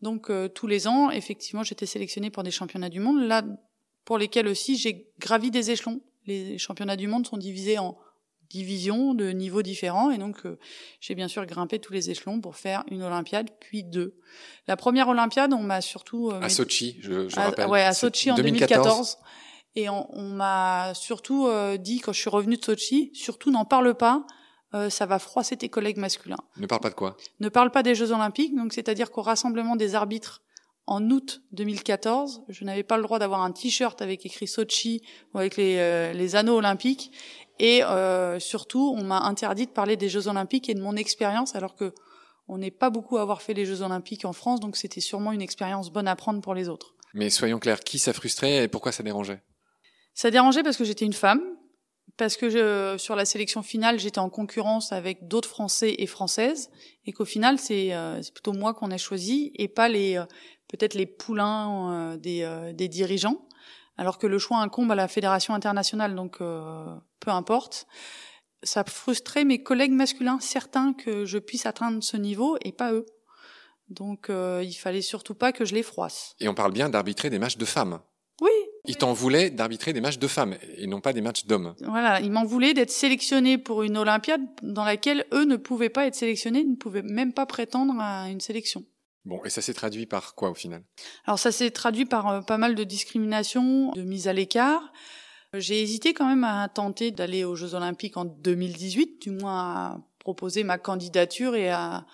Donc 0.00 0.30
euh, 0.30 0.48
tous 0.48 0.66
les 0.66 0.86
ans, 0.86 1.10
effectivement, 1.10 1.62
j'étais 1.62 1.86
sélectionnée 1.86 2.30
pour 2.30 2.42
des 2.42 2.50
championnats 2.50 2.90
du 2.90 3.00
monde. 3.00 3.26
Là, 3.26 3.42
pour 4.04 4.18
lesquels 4.18 4.46
aussi 4.46 4.76
j'ai 4.76 5.08
gravi 5.18 5.50
des 5.50 5.70
échelons. 5.70 6.00
Les 6.26 6.58
championnats 6.58 6.96
du 6.96 7.08
monde 7.08 7.26
sont 7.26 7.36
divisés 7.36 7.78
en 7.78 7.96
divisions 8.50 9.14
de 9.14 9.30
niveaux 9.30 9.62
différents 9.62 10.10
et 10.10 10.18
donc 10.18 10.44
euh, 10.44 10.58
j'ai 11.00 11.14
bien 11.14 11.28
sûr 11.28 11.44
grimpé 11.46 11.78
tous 11.78 11.92
les 11.92 12.10
échelons 12.10 12.40
pour 12.40 12.56
faire 12.56 12.84
une 12.90 13.02
Olympiade 13.02 13.48
puis 13.58 13.82
deux. 13.82 14.16
La 14.68 14.76
première 14.76 15.08
Olympiade, 15.08 15.52
on 15.52 15.62
m'a 15.62 15.80
surtout 15.80 16.30
euh, 16.30 16.40
à 16.40 16.48
Sochi, 16.48 16.98
je, 17.00 17.28
je 17.28 17.38
à, 17.38 17.46
rappelle. 17.46 17.68
Ouais, 17.68 17.82
à 17.82 17.92
Sochi 17.92 18.30
en 18.30 18.36
2014. 18.36 19.18
Et 19.76 19.88
on, 19.88 20.06
on 20.16 20.28
m'a 20.28 20.92
surtout 20.94 21.46
euh, 21.46 21.76
dit 21.76 22.00
quand 22.00 22.12
je 22.12 22.20
suis 22.20 22.30
revenue 22.30 22.56
de 22.56 22.64
Sochi, 22.64 23.10
surtout 23.14 23.50
n'en 23.50 23.64
parle 23.64 23.94
pas. 23.94 24.24
ça 24.88 25.06
va 25.06 25.20
froisser 25.20 25.56
tes 25.56 25.68
collègues 25.68 25.98
masculins. 25.98 26.44
Ne 26.56 26.66
parle 26.66 26.80
pas 26.80 26.90
de 26.90 26.94
quoi? 26.94 27.16
Ne 27.38 27.48
parle 27.48 27.70
pas 27.70 27.84
des 27.84 27.94
Jeux 27.94 28.10
Olympiques, 28.10 28.56
donc 28.56 28.72
c'est-à-dire 28.72 29.12
qu'au 29.12 29.22
rassemblement 29.22 29.76
des 29.76 29.94
arbitres 29.94 30.42
en 30.86 31.08
août 31.10 31.42
2014, 31.52 32.42
je 32.48 32.64
n'avais 32.64 32.82
pas 32.82 32.96
le 32.96 33.04
droit 33.04 33.18
d'avoir 33.20 33.42
un 33.42 33.52
t-shirt 33.52 34.02
avec 34.02 34.26
écrit 34.26 34.48
Sochi 34.48 35.00
ou 35.32 35.38
avec 35.38 35.56
les, 35.56 36.12
les 36.12 36.36
anneaux 36.36 36.56
olympiques. 36.56 37.12
Et 37.58 37.84
euh, 37.84 38.38
surtout, 38.40 38.94
on 38.96 39.04
m'a 39.04 39.20
interdit 39.20 39.66
de 39.66 39.70
parler 39.70 39.96
des 39.96 40.08
Jeux 40.08 40.28
Olympiques 40.28 40.68
et 40.68 40.74
de 40.74 40.80
mon 40.80 40.96
expérience, 40.96 41.54
alors 41.54 41.74
que 41.74 41.92
on 42.48 42.58
n'est 42.58 42.70
pas 42.70 42.90
beaucoup 42.90 43.16
à 43.16 43.22
avoir 43.22 43.40
fait 43.40 43.54
les 43.54 43.64
Jeux 43.64 43.80
Olympiques 43.82 44.24
en 44.24 44.32
France, 44.32 44.60
donc 44.60 44.76
c'était 44.76 45.00
sûrement 45.00 45.32
une 45.32 45.40
expérience 45.40 45.90
bonne 45.90 46.08
à 46.08 46.16
prendre 46.16 46.40
pour 46.40 46.54
les 46.54 46.68
autres. 46.68 46.94
Mais 47.14 47.30
soyons 47.30 47.58
clairs, 47.58 47.80
qui 47.80 47.98
ça 47.98 48.12
frustrait 48.12 48.64
et 48.64 48.68
pourquoi 48.68 48.92
ça 48.92 49.02
dérangeait? 49.02 49.40
Ça 50.14 50.30
dérangeait 50.30 50.62
parce 50.62 50.76
que 50.76 50.84
j'étais 50.84 51.04
une 51.04 51.12
femme, 51.12 51.42
parce 52.16 52.36
que 52.36 52.48
je, 52.48 52.96
sur 52.98 53.16
la 53.16 53.24
sélection 53.24 53.62
finale, 53.62 53.98
j'étais 53.98 54.20
en 54.20 54.30
concurrence 54.30 54.92
avec 54.92 55.26
d'autres 55.28 55.48
Français 55.48 55.94
et 55.98 56.06
Françaises, 56.06 56.70
et 57.06 57.12
qu'au 57.12 57.24
final, 57.24 57.58
c'est 57.58 57.92
euh, 57.92 58.20
plutôt 58.32 58.52
moi 58.52 58.74
qu'on 58.74 58.90
a 58.90 58.96
choisi 58.96 59.52
et 59.56 59.68
pas 59.68 59.88
les 59.88 60.16
euh, 60.16 60.24
peut-être 60.68 60.94
les 60.94 61.06
poulains 61.06 62.12
euh, 62.12 62.16
des, 62.16 62.42
euh, 62.42 62.72
des 62.72 62.88
dirigeants 62.88 63.46
alors 63.96 64.18
que 64.18 64.26
le 64.26 64.38
choix 64.38 64.58
incombe 64.58 64.90
à 64.90 64.94
la 64.94 65.08
fédération 65.08 65.54
internationale, 65.54 66.14
donc 66.14 66.40
euh, 66.40 66.84
peu 67.20 67.30
importe. 67.30 67.86
Ça 68.62 68.82
frustrait 68.84 69.44
mes 69.44 69.62
collègues 69.62 69.92
masculins, 69.92 70.38
certains 70.40 70.94
que 70.94 71.24
je 71.24 71.38
puisse 71.38 71.66
atteindre 71.66 72.02
ce 72.02 72.16
niveau 72.16 72.56
et 72.62 72.72
pas 72.72 72.92
eux. 72.92 73.06
Donc 73.88 74.30
euh, 74.30 74.62
il 74.64 74.74
fallait 74.74 75.02
surtout 75.02 75.34
pas 75.34 75.52
que 75.52 75.64
je 75.64 75.74
les 75.74 75.82
froisse. 75.82 76.34
Et 76.40 76.48
on 76.48 76.54
parle 76.54 76.72
bien 76.72 76.88
d'arbitrer 76.88 77.30
des 77.30 77.38
matchs 77.38 77.58
de 77.58 77.64
femmes. 77.64 78.00
Oui. 78.40 78.50
Ils 78.86 78.96
t'en 78.96 79.12
voulaient 79.12 79.50
d'arbitrer 79.50 79.92
des 79.92 80.00
matchs 80.00 80.18
de 80.18 80.26
femmes 80.26 80.56
et 80.76 80.86
non 80.86 81.00
pas 81.00 81.12
des 81.12 81.22
matchs 81.22 81.46
d'hommes. 81.46 81.74
Voilà, 81.80 82.20
ils 82.20 82.30
m'en 82.30 82.44
voulaient 82.44 82.74
d'être 82.74 82.90
sélectionnés 82.90 83.56
pour 83.56 83.82
une 83.82 83.96
Olympiade 83.96 84.42
dans 84.62 84.84
laquelle 84.84 85.24
eux 85.32 85.44
ne 85.44 85.56
pouvaient 85.56 85.88
pas 85.88 86.06
être 86.06 86.14
sélectionnés, 86.14 86.64
ne 86.64 86.76
pouvaient 86.76 87.02
même 87.02 87.32
pas 87.32 87.46
prétendre 87.46 87.94
à 87.98 88.28
une 88.28 88.40
sélection. 88.40 88.84
Bon, 89.24 89.42
et 89.44 89.50
ça 89.50 89.62
s'est 89.62 89.72
traduit 89.72 90.04
par 90.04 90.34
quoi 90.34 90.50
au 90.50 90.54
final? 90.54 90.82
Alors 91.24 91.38
ça 91.38 91.50
s'est 91.50 91.70
traduit 91.70 92.04
par 92.04 92.28
euh, 92.28 92.40
pas 92.42 92.58
mal 92.58 92.74
de 92.74 92.84
discrimination, 92.84 93.90
de 93.92 94.02
mise 94.02 94.28
à 94.28 94.34
l'écart. 94.34 94.92
J'ai 95.54 95.80
hésité 95.80 96.12
quand 96.12 96.26
même 96.26 96.44
à 96.44 96.68
tenter 96.68 97.10
d'aller 97.10 97.44
aux 97.44 97.54
Jeux 97.54 97.74
Olympiques 97.74 98.16
en 98.16 98.24
2018, 98.24 99.22
du 99.22 99.30
moins 99.30 99.60
à 99.60 100.00
proposer 100.18 100.64
ma 100.64 100.78
candidature 100.78 101.54
et 101.54 101.70
à... 101.70 102.04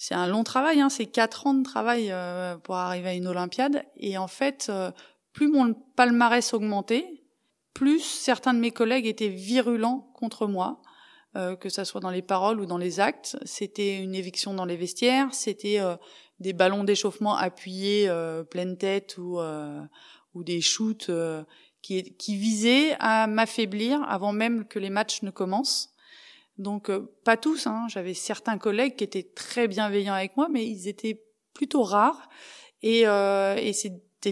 C'est 0.00 0.14
un 0.14 0.28
long 0.28 0.44
travail, 0.44 0.80
hein, 0.80 0.88
c'est 0.88 1.06
quatre 1.06 1.48
ans 1.48 1.54
de 1.54 1.64
travail 1.64 2.12
euh, 2.12 2.56
pour 2.56 2.76
arriver 2.76 3.08
à 3.08 3.14
une 3.14 3.26
Olympiade. 3.26 3.82
Et 3.96 4.16
en 4.16 4.28
fait, 4.28 4.68
euh, 4.70 4.92
plus 5.38 5.46
mon 5.46 5.72
palmarès 5.72 6.52
augmentait, 6.52 7.22
plus 7.72 8.00
certains 8.00 8.54
de 8.54 8.58
mes 8.58 8.72
collègues 8.72 9.06
étaient 9.06 9.28
virulents 9.28 10.10
contre 10.14 10.48
moi. 10.48 10.82
Euh, 11.36 11.54
que 11.54 11.68
ça 11.68 11.84
soit 11.84 12.00
dans 12.00 12.10
les 12.10 12.22
paroles 12.22 12.58
ou 12.58 12.66
dans 12.66 12.76
les 12.76 12.98
actes. 12.98 13.36
C'était 13.44 14.00
une 14.00 14.16
éviction 14.16 14.52
dans 14.52 14.64
les 14.64 14.76
vestiaires, 14.76 15.32
c'était 15.32 15.78
euh, 15.78 15.94
des 16.40 16.52
ballons 16.52 16.82
d'échauffement 16.82 17.36
appuyés 17.36 18.08
euh, 18.08 18.42
pleine 18.42 18.76
tête 18.76 19.16
ou 19.18 19.38
ou 20.34 20.42
des 20.42 20.60
shoots 20.60 21.08
qui, 21.82 22.16
qui 22.16 22.36
visaient 22.36 22.96
à 22.98 23.28
m'affaiblir 23.28 24.02
avant 24.08 24.32
même 24.32 24.66
que 24.66 24.80
les 24.80 24.90
matchs 24.90 25.22
ne 25.22 25.30
commencent. 25.30 25.94
Donc 26.56 26.90
pas 27.22 27.36
tous, 27.36 27.68
hein. 27.68 27.86
j'avais 27.88 28.14
certains 28.14 28.58
collègues 28.58 28.96
qui 28.96 29.04
étaient 29.04 29.30
très 29.36 29.68
bienveillants 29.68 30.14
avec 30.14 30.36
moi, 30.36 30.48
mais 30.50 30.66
ils 30.66 30.88
étaient 30.88 31.22
plutôt 31.54 31.84
rares 31.84 32.28
et, 32.82 33.02
et 33.02 33.72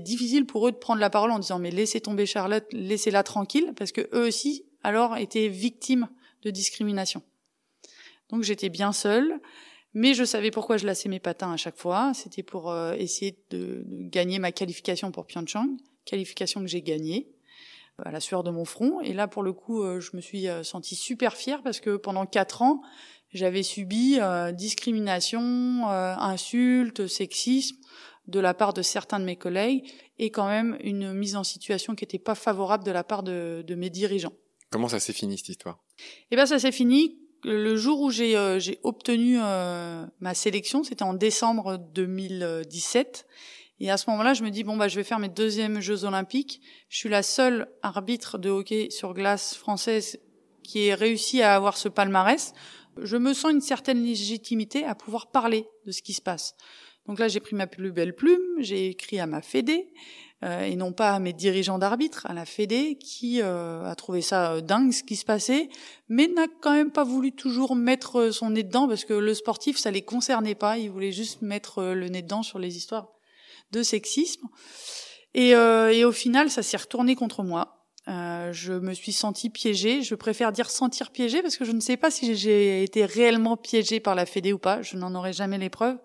difficile 0.00 0.46
pour 0.46 0.66
eux 0.68 0.72
de 0.72 0.76
prendre 0.76 1.00
la 1.00 1.10
parole 1.10 1.30
en 1.30 1.38
disant 1.38 1.58
mais 1.58 1.70
laissez 1.70 2.00
tomber 2.00 2.26
Charlotte, 2.26 2.66
laissez-la 2.72 3.22
tranquille 3.22 3.72
parce 3.76 3.92
que 3.92 4.08
eux 4.12 4.26
aussi 4.26 4.64
alors 4.82 5.16
étaient 5.16 5.48
victimes 5.48 6.08
de 6.42 6.50
discrimination. 6.50 7.22
Donc 8.30 8.42
j'étais 8.42 8.68
bien 8.68 8.92
seule, 8.92 9.40
mais 9.94 10.14
je 10.14 10.24
savais 10.24 10.50
pourquoi 10.50 10.76
je 10.76 10.86
lassais 10.86 11.08
mes 11.08 11.20
patins 11.20 11.52
à 11.52 11.56
chaque 11.56 11.78
fois. 11.78 12.12
C'était 12.14 12.42
pour 12.42 12.70
euh, 12.70 12.92
essayer 12.94 13.38
de, 13.50 13.84
gagner 13.86 14.38
ma 14.38 14.52
qualification 14.52 15.10
pour 15.10 15.26
Pyeongchang, 15.26 15.76
qualification 16.04 16.60
que 16.60 16.66
j'ai 16.66 16.82
gagnée 16.82 17.28
à 18.04 18.10
la 18.10 18.20
sueur 18.20 18.42
de 18.42 18.50
mon 18.50 18.64
front. 18.64 19.00
Et 19.00 19.14
là, 19.14 19.26
pour 19.26 19.42
le 19.42 19.52
coup, 19.52 19.82
euh, 19.82 20.00
je 20.00 20.14
me 20.14 20.20
suis 20.20 20.48
euh, 20.48 20.62
sentie 20.62 20.96
super 20.96 21.34
fière 21.34 21.62
parce 21.62 21.80
que 21.80 21.96
pendant 21.96 22.26
quatre 22.26 22.62
ans, 22.62 22.82
j'avais 23.32 23.62
subi 23.62 24.18
euh, 24.20 24.52
discrimination, 24.52 25.90
euh, 25.90 26.14
insultes, 26.16 27.06
sexisme 27.06 27.76
de 28.28 28.40
la 28.40 28.54
part 28.54 28.72
de 28.72 28.82
certains 28.82 29.20
de 29.20 29.24
mes 29.24 29.36
collègues 29.36 29.84
et 30.18 30.30
quand 30.30 30.48
même 30.48 30.76
une 30.82 31.12
mise 31.12 31.36
en 31.36 31.44
situation 31.44 31.94
qui 31.94 32.04
n'était 32.04 32.18
pas 32.18 32.34
favorable 32.34 32.84
de 32.84 32.90
la 32.90 33.04
part 33.04 33.22
de, 33.22 33.64
de 33.66 33.74
mes 33.74 33.90
dirigeants. 33.90 34.32
Comment 34.70 34.88
ça 34.88 35.00
s'est 35.00 35.12
fini 35.12 35.38
cette 35.38 35.50
histoire? 35.50 35.78
Eh 36.30 36.36
ben 36.36 36.46
ça 36.46 36.58
s'est 36.58 36.72
fini 36.72 37.18
le 37.44 37.76
jour 37.76 38.00
où 38.00 38.10
j'ai 38.10 38.36
euh, 38.36 38.58
obtenu 38.82 39.38
euh, 39.40 40.04
ma 40.20 40.34
sélection, 40.34 40.82
c'était 40.82 41.04
en 41.04 41.14
décembre 41.14 41.78
2017. 41.94 43.26
Et 43.78 43.90
à 43.90 43.96
ce 43.96 44.10
moment-là, 44.10 44.34
je 44.34 44.42
me 44.42 44.50
dis 44.50 44.64
bon 44.64 44.76
bah 44.76 44.88
je 44.88 44.96
vais 44.96 45.04
faire 45.04 45.18
mes 45.18 45.28
deuxièmes 45.28 45.80
Jeux 45.80 46.04
Olympiques. 46.04 46.60
Je 46.88 46.98
suis 46.98 47.08
la 47.08 47.22
seule 47.22 47.68
arbitre 47.82 48.38
de 48.38 48.50
hockey 48.50 48.88
sur 48.90 49.14
glace 49.14 49.54
française 49.54 50.18
qui 50.62 50.86
ait 50.86 50.94
réussi 50.94 51.42
à 51.42 51.54
avoir 51.54 51.76
ce 51.76 51.88
palmarès. 51.88 52.52
Je 53.00 53.16
me 53.16 53.34
sens 53.34 53.52
une 53.52 53.60
certaine 53.60 54.02
légitimité 54.02 54.84
à 54.84 54.94
pouvoir 54.94 55.30
parler 55.30 55.68
de 55.84 55.92
ce 55.92 56.02
qui 56.02 56.14
se 56.14 56.22
passe. 56.22 56.56
Donc 57.08 57.18
là, 57.18 57.28
j'ai 57.28 57.40
pris 57.40 57.54
ma 57.54 57.66
plus 57.66 57.92
belle 57.92 58.14
plume, 58.14 58.42
j'ai 58.58 58.88
écrit 58.88 59.20
à 59.20 59.26
ma 59.26 59.42
fédé, 59.42 59.92
euh, 60.44 60.62
et 60.62 60.76
non 60.76 60.92
pas 60.92 61.12
à 61.12 61.18
mes 61.18 61.32
dirigeants 61.32 61.78
d'arbitre, 61.78 62.26
à 62.26 62.34
la 62.34 62.44
Fédé, 62.44 62.98
qui 62.98 63.40
euh, 63.40 63.84
a 63.84 63.94
trouvé 63.94 64.20
ça 64.20 64.52
euh, 64.52 64.60
dingue 64.60 64.92
ce 64.92 65.02
qui 65.02 65.16
se 65.16 65.24
passait, 65.24 65.70
mais 66.08 66.28
n'a 66.28 66.46
quand 66.60 66.74
même 66.74 66.90
pas 66.90 67.04
voulu 67.04 67.32
toujours 67.32 67.74
mettre 67.74 68.30
son 68.30 68.50
nez 68.50 68.62
dedans 68.62 68.86
parce 68.86 69.06
que 69.06 69.14
le 69.14 69.32
sportif, 69.32 69.78
ça 69.78 69.90
les 69.90 70.02
concernait 70.02 70.54
pas. 70.54 70.76
Il 70.76 70.90
voulait 70.90 71.12
juste 71.12 71.40
mettre 71.40 71.82
le 71.82 72.08
nez 72.08 72.20
dedans 72.20 72.42
sur 72.42 72.58
les 72.58 72.76
histoires 72.76 73.08
de 73.72 73.82
sexisme. 73.82 74.46
Et, 75.32 75.50
et 75.50 76.04
au 76.04 76.12
final, 76.12 76.50
ça 76.50 76.62
s'est 76.62 76.76
retourné 76.76 77.14
contre 77.14 77.42
moi. 77.42 77.76
Euh, 78.08 78.52
je 78.52 78.72
me 78.72 78.94
suis 78.94 79.12
sentie 79.12 79.50
piégée. 79.50 80.02
Je 80.02 80.14
préfère 80.14 80.52
dire 80.52 80.70
sentir 80.70 81.10
piégée 81.10 81.42
parce 81.42 81.56
que 81.56 81.64
je 81.64 81.72
ne 81.72 81.80
sais 81.80 81.96
pas 81.96 82.10
si 82.10 82.36
j'ai 82.36 82.82
été 82.82 83.04
réellement 83.04 83.56
piégée 83.56 84.00
par 84.00 84.14
la 84.14 84.26
Fédé 84.26 84.52
ou 84.52 84.58
pas. 84.58 84.82
Je 84.82 84.96
n'en 84.96 85.14
aurai 85.14 85.32
jamais 85.32 85.58
les 85.58 85.70
preuves. 85.70 85.98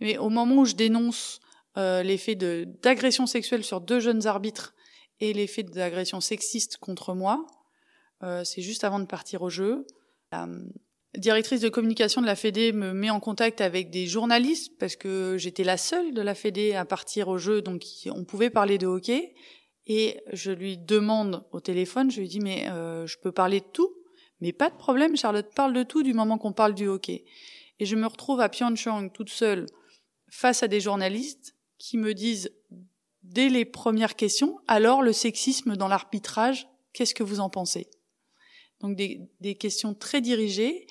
Mais 0.00 0.18
au 0.18 0.28
moment 0.28 0.56
où 0.56 0.64
je 0.64 0.74
dénonce 0.74 1.40
euh, 1.76 2.02
les 2.02 2.18
faits 2.18 2.38
d'agression 2.38 3.26
sexuelle 3.26 3.64
sur 3.64 3.80
deux 3.80 4.00
jeunes 4.00 4.26
arbitres 4.26 4.74
et 5.20 5.32
les 5.32 5.46
faits 5.46 5.70
d'agression 5.70 6.20
sexiste 6.20 6.76
contre 6.78 7.14
moi. 7.14 7.46
Euh, 8.22 8.44
c'est 8.44 8.62
juste 8.62 8.84
avant 8.84 9.00
de 9.00 9.06
partir 9.06 9.42
au 9.42 9.50
jeu. 9.50 9.86
La 10.32 10.44
euh, 10.44 10.68
directrice 11.16 11.60
de 11.60 11.68
communication 11.68 12.20
de 12.20 12.26
la 12.26 12.36
Fédé 12.36 12.72
me 12.72 12.92
met 12.92 13.10
en 13.10 13.20
contact 13.20 13.60
avec 13.60 13.90
des 13.90 14.06
journalistes 14.06 14.72
parce 14.78 14.96
que 14.96 15.36
j'étais 15.38 15.64
la 15.64 15.76
seule 15.76 16.14
de 16.14 16.22
la 16.22 16.34
Fédé 16.34 16.74
à 16.74 16.84
partir 16.84 17.28
au 17.28 17.38
jeu, 17.38 17.62
donc 17.62 17.84
on 18.06 18.24
pouvait 18.24 18.50
parler 18.50 18.78
de 18.78 18.86
hockey. 18.86 19.34
Et 19.86 20.20
je 20.32 20.50
lui 20.50 20.78
demande 20.78 21.44
au 21.52 21.60
téléphone, 21.60 22.10
je 22.10 22.20
lui 22.20 22.28
dis 22.28 22.40
mais 22.40 22.68
euh, 22.70 23.06
je 23.06 23.18
peux 23.18 23.32
parler 23.32 23.60
de 23.60 23.66
tout, 23.66 23.94
mais 24.40 24.52
pas 24.52 24.70
de 24.70 24.76
problème, 24.76 25.16
Charlotte 25.16 25.52
parle 25.54 25.74
de 25.74 25.82
tout 25.82 26.02
du 26.02 26.14
moment 26.14 26.38
qu'on 26.38 26.52
parle 26.52 26.74
du 26.74 26.88
hockey. 26.88 27.24
Et 27.80 27.84
je 27.84 27.96
me 27.96 28.06
retrouve 28.06 28.40
à 28.40 28.48
Pyeongchang 28.48 29.10
toute 29.12 29.30
seule 29.30 29.66
face 30.34 30.64
à 30.64 30.68
des 30.68 30.80
journalistes 30.80 31.54
qui 31.78 31.96
me 31.96 32.12
disent 32.12 32.50
dès 33.22 33.48
les 33.48 33.64
premières 33.64 34.16
questions, 34.16 34.58
alors 34.66 35.00
le 35.00 35.12
sexisme 35.12 35.76
dans 35.76 35.86
l'arbitrage, 35.86 36.66
qu'est-ce 36.92 37.14
que 37.14 37.22
vous 37.22 37.38
en 37.38 37.48
pensez? 37.48 37.88
Donc 38.80 38.96
des, 38.96 39.20
des, 39.40 39.54
questions 39.54 39.94
très 39.94 40.20
dirigées 40.20 40.88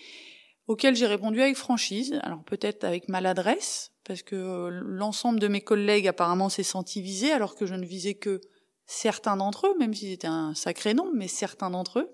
auxquelles 0.68 0.96
j'ai 0.96 1.08
répondu 1.08 1.42
avec 1.42 1.58
franchise, 1.58 2.18
alors 2.24 2.42
peut-être 2.46 2.86
avec 2.86 3.10
maladresse, 3.10 3.92
parce 4.06 4.24
que 4.24 4.38
euh, 4.38 4.70
l'ensemble 4.72 5.42
de 5.42 5.50
mes 5.50 5.62
collègues 5.62 6.08
apparemment 6.08 6.48
s'est 6.48 6.64
senti 6.64 7.02
visé, 7.02 7.34
alors 7.34 7.56
que 7.56 7.66
je 7.66 7.76
ne 7.76 7.86
visais 7.86 8.14
que 8.14 8.40
certains 8.86 9.36
d'entre 9.36 9.68
eux, 9.68 9.78
même 9.78 9.94
si 9.94 10.10
c'était 10.10 10.28
un 10.28 10.56
sacré 10.56 10.94
nom, 10.94 11.12
mais 11.14 11.28
certains 11.28 11.70
d'entre 11.70 12.00
eux. 12.00 12.10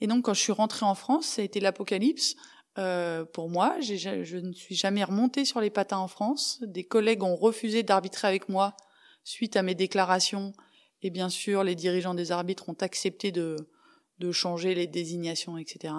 Et 0.00 0.08
donc 0.08 0.24
quand 0.24 0.34
je 0.34 0.40
suis 0.40 0.52
rentrée 0.52 0.84
en 0.84 0.96
France, 0.96 1.26
ça 1.26 1.42
a 1.42 1.44
été 1.44 1.60
l'apocalypse. 1.60 2.34
Euh, 2.78 3.24
pour 3.24 3.48
moi, 3.48 3.76
je 3.80 4.36
ne 4.38 4.52
suis 4.52 4.74
jamais 4.74 5.04
remontée 5.04 5.44
sur 5.44 5.60
les 5.60 5.70
patins 5.70 5.98
en 5.98 6.08
France. 6.08 6.58
Des 6.62 6.84
collègues 6.84 7.22
ont 7.22 7.36
refusé 7.36 7.82
d'arbitrer 7.82 8.28
avec 8.28 8.48
moi 8.48 8.76
suite 9.24 9.56
à 9.56 9.62
mes 9.62 9.74
déclarations. 9.74 10.52
Et 11.02 11.10
bien 11.10 11.28
sûr, 11.28 11.64
les 11.64 11.74
dirigeants 11.74 12.14
des 12.14 12.32
arbitres 12.32 12.68
ont 12.68 12.76
accepté 12.80 13.32
de, 13.32 13.56
de 14.18 14.32
changer 14.32 14.74
les 14.74 14.86
désignations, 14.86 15.58
etc. 15.58 15.94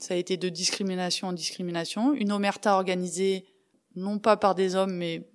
Ça 0.00 0.14
a 0.14 0.16
été 0.16 0.36
de 0.36 0.48
discrimination 0.48 1.28
en 1.28 1.32
discrimination. 1.32 2.12
Une 2.12 2.32
omerta 2.32 2.74
organisée 2.74 3.46
non 3.94 4.18
pas 4.18 4.36
par 4.36 4.54
des 4.54 4.74
hommes, 4.74 4.94
mais 4.94 5.28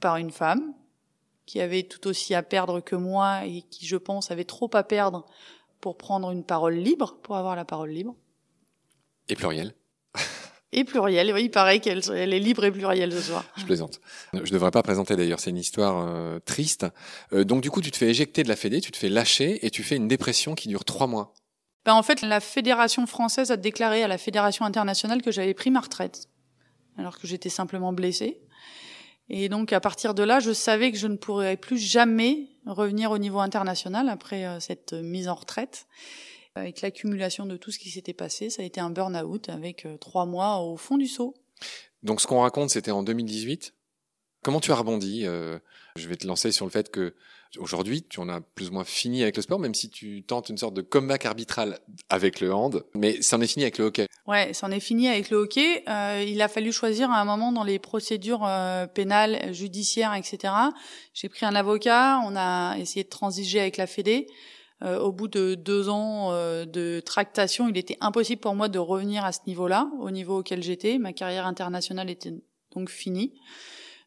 par 0.00 0.16
une 0.16 0.30
femme. 0.30 0.74
qui 1.46 1.60
avait 1.60 1.82
tout 1.82 2.06
aussi 2.06 2.34
à 2.34 2.42
perdre 2.42 2.80
que 2.80 2.96
moi 2.96 3.44
et 3.44 3.62
qui, 3.62 3.86
je 3.86 3.96
pense, 3.96 4.30
avait 4.30 4.44
trop 4.44 4.70
à 4.72 4.82
perdre 4.82 5.26
pour 5.80 5.98
prendre 5.98 6.30
une 6.30 6.44
parole 6.44 6.74
libre, 6.74 7.18
pour 7.22 7.36
avoir 7.36 7.54
la 7.54 7.66
parole 7.66 7.90
libre. 7.90 8.16
Et 9.28 9.36
pluriel. 9.36 9.74
Et 10.76 10.82
pluriel, 10.82 11.32
oui, 11.32 11.44
il 11.44 11.50
paraît 11.50 11.78
qu'elle 11.78 12.02
elle 12.12 12.34
est 12.34 12.40
libre 12.40 12.64
et 12.64 12.72
plurielle 12.72 13.12
ce 13.12 13.20
soir. 13.20 13.44
Je 13.56 13.64
plaisante. 13.64 14.00
Je 14.32 14.40
ne 14.40 14.44
devrais 14.46 14.72
pas 14.72 14.82
présenter 14.82 15.14
d'ailleurs, 15.14 15.38
c'est 15.38 15.50
une 15.50 15.56
histoire 15.56 16.04
euh, 16.04 16.40
triste. 16.40 16.84
Euh, 17.32 17.44
donc 17.44 17.62
du 17.62 17.70
coup, 17.70 17.80
tu 17.80 17.92
te 17.92 17.96
fais 17.96 18.08
éjecter 18.08 18.42
de 18.42 18.48
la 18.48 18.56
Fédé, 18.56 18.80
tu 18.80 18.90
te 18.90 18.96
fais 18.96 19.08
lâcher 19.08 19.64
et 19.64 19.70
tu 19.70 19.84
fais 19.84 19.94
une 19.94 20.08
dépression 20.08 20.56
qui 20.56 20.66
dure 20.66 20.84
trois 20.84 21.06
mois. 21.06 21.32
Ben, 21.84 21.94
en 21.94 22.02
fait, 22.02 22.22
la 22.22 22.40
fédération 22.40 23.06
française 23.06 23.52
a 23.52 23.56
déclaré 23.56 24.02
à 24.02 24.08
la 24.08 24.18
fédération 24.18 24.64
internationale 24.64 25.22
que 25.22 25.30
j'avais 25.30 25.54
pris 25.54 25.70
ma 25.70 25.80
retraite, 25.80 26.28
alors 26.98 27.18
que 27.18 27.28
j'étais 27.28 27.50
simplement 27.50 27.92
blessée. 27.92 28.40
Et 29.28 29.48
donc 29.48 29.72
à 29.72 29.80
partir 29.80 30.12
de 30.12 30.22
là, 30.24 30.40
je 30.40 30.52
savais 30.52 30.90
que 30.90 30.98
je 30.98 31.06
ne 31.06 31.16
pourrais 31.16 31.56
plus 31.56 31.78
jamais 31.78 32.48
revenir 32.66 33.12
au 33.12 33.18
niveau 33.18 33.38
international 33.38 34.08
après 34.08 34.44
euh, 34.44 34.58
cette 34.58 34.92
mise 34.92 35.28
en 35.28 35.34
retraite. 35.34 35.86
Avec 36.56 36.82
l'accumulation 36.82 37.46
de 37.46 37.56
tout 37.56 37.70
ce 37.70 37.78
qui 37.78 37.90
s'était 37.90 38.12
passé, 38.12 38.50
ça 38.50 38.62
a 38.62 38.64
été 38.64 38.80
un 38.80 38.90
burn-out 38.90 39.48
avec 39.48 39.86
euh, 39.86 39.96
trois 39.96 40.26
mois 40.26 40.58
au 40.58 40.76
fond 40.76 40.96
du 40.96 41.08
seau. 41.08 41.34
Donc 42.02 42.20
ce 42.20 42.26
qu'on 42.26 42.40
raconte, 42.40 42.70
c'était 42.70 42.90
en 42.90 43.02
2018. 43.02 43.74
Comment 44.44 44.60
tu 44.60 44.70
as 44.72 44.76
rebondi 44.76 45.22
euh, 45.24 45.58
Je 45.96 46.06
vais 46.06 46.16
te 46.16 46.26
lancer 46.26 46.52
sur 46.52 46.66
le 46.66 46.70
fait 46.70 46.90
que 46.90 47.14
aujourd'hui, 47.58 48.02
tu 48.02 48.20
en 48.20 48.28
as 48.28 48.40
plus 48.40 48.68
ou 48.68 48.72
moins 48.72 48.84
fini 48.84 49.22
avec 49.22 49.36
le 49.36 49.42
sport, 49.42 49.58
même 49.58 49.74
si 49.74 49.88
tu 49.88 50.22
tentes 50.22 50.50
une 50.50 50.58
sorte 50.58 50.74
de 50.74 50.82
comeback 50.82 51.24
arbitral 51.24 51.78
avec 52.10 52.40
le 52.40 52.52
hand, 52.52 52.84
mais 52.94 53.22
c'en 53.22 53.40
est 53.40 53.46
fini 53.46 53.64
avec 53.64 53.78
le 53.78 53.86
hockey. 53.86 54.06
Ouais, 54.26 54.52
c'en 54.52 54.70
est 54.70 54.80
fini 54.80 55.08
avec 55.08 55.30
le 55.30 55.38
hockey. 55.38 55.82
Euh, 55.88 56.24
il 56.26 56.40
a 56.42 56.48
fallu 56.48 56.72
choisir 56.72 57.10
à 57.10 57.20
un 57.20 57.24
moment 57.24 57.52
dans 57.52 57.64
les 57.64 57.78
procédures 57.78 58.44
euh, 58.44 58.86
pénales, 58.86 59.52
judiciaires, 59.54 60.14
etc. 60.14 60.52
J'ai 61.14 61.28
pris 61.28 61.46
un 61.46 61.54
avocat, 61.54 62.20
on 62.24 62.36
a 62.36 62.76
essayé 62.76 63.04
de 63.04 63.08
transiger 63.08 63.60
avec 63.60 63.76
la 63.76 63.86
Fédé. 63.86 64.26
Euh, 64.82 64.98
au 64.98 65.12
bout 65.12 65.28
de 65.28 65.54
deux 65.54 65.88
ans 65.88 66.32
euh, 66.32 66.64
de 66.64 67.00
tractation, 67.00 67.68
il 67.68 67.78
était 67.78 67.96
impossible 68.00 68.40
pour 68.40 68.54
moi 68.54 68.68
de 68.68 68.78
revenir 68.78 69.24
à 69.24 69.32
ce 69.32 69.40
niveau-là, 69.46 69.88
au 70.00 70.10
niveau 70.10 70.40
auquel 70.40 70.62
j'étais. 70.62 70.98
Ma 70.98 71.12
carrière 71.12 71.46
internationale 71.46 72.10
était 72.10 72.34
donc 72.74 72.90
finie. 72.90 73.34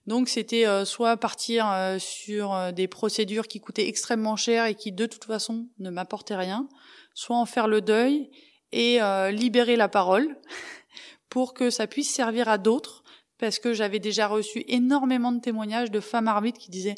Donc 0.07 0.29
c'était 0.29 0.67
euh, 0.67 0.83
soit 0.83 1.15
partir 1.17 1.67
sur 1.99 2.73
des 2.73 2.87
procédures 2.87 3.47
qui 3.47 3.59
coûtaient 3.59 3.87
extrêmement 3.87 4.35
cher 4.35 4.65
et 4.65 4.75
qui 4.75 4.91
de 4.91 5.05
toute 5.05 5.23
façon 5.23 5.67
ne 5.79 5.89
m'apportaient 5.89 6.35
rien, 6.35 6.67
soit 7.13 7.37
en 7.37 7.45
faire 7.45 7.67
le 7.67 7.81
deuil 7.81 8.29
et 8.73 8.99
libérer 9.31 9.77
la 9.77 9.87
parole 9.87 10.37
pour 11.29 11.53
que 11.53 11.69
ça 11.69 11.87
puisse 11.87 12.13
servir 12.13 12.49
à 12.49 12.57
d'autres, 12.57 13.03
parce 13.37 13.59
que 13.59 13.73
j'avais 13.73 13.99
déjà 13.99 14.27
reçu 14.27 14.63
énormément 14.67 15.31
de 15.31 15.39
témoignages 15.39 15.91
de 15.91 15.99
femmes 16.01 16.27
arbitres 16.27 16.59
qui 16.59 16.69
disaient 16.69 16.95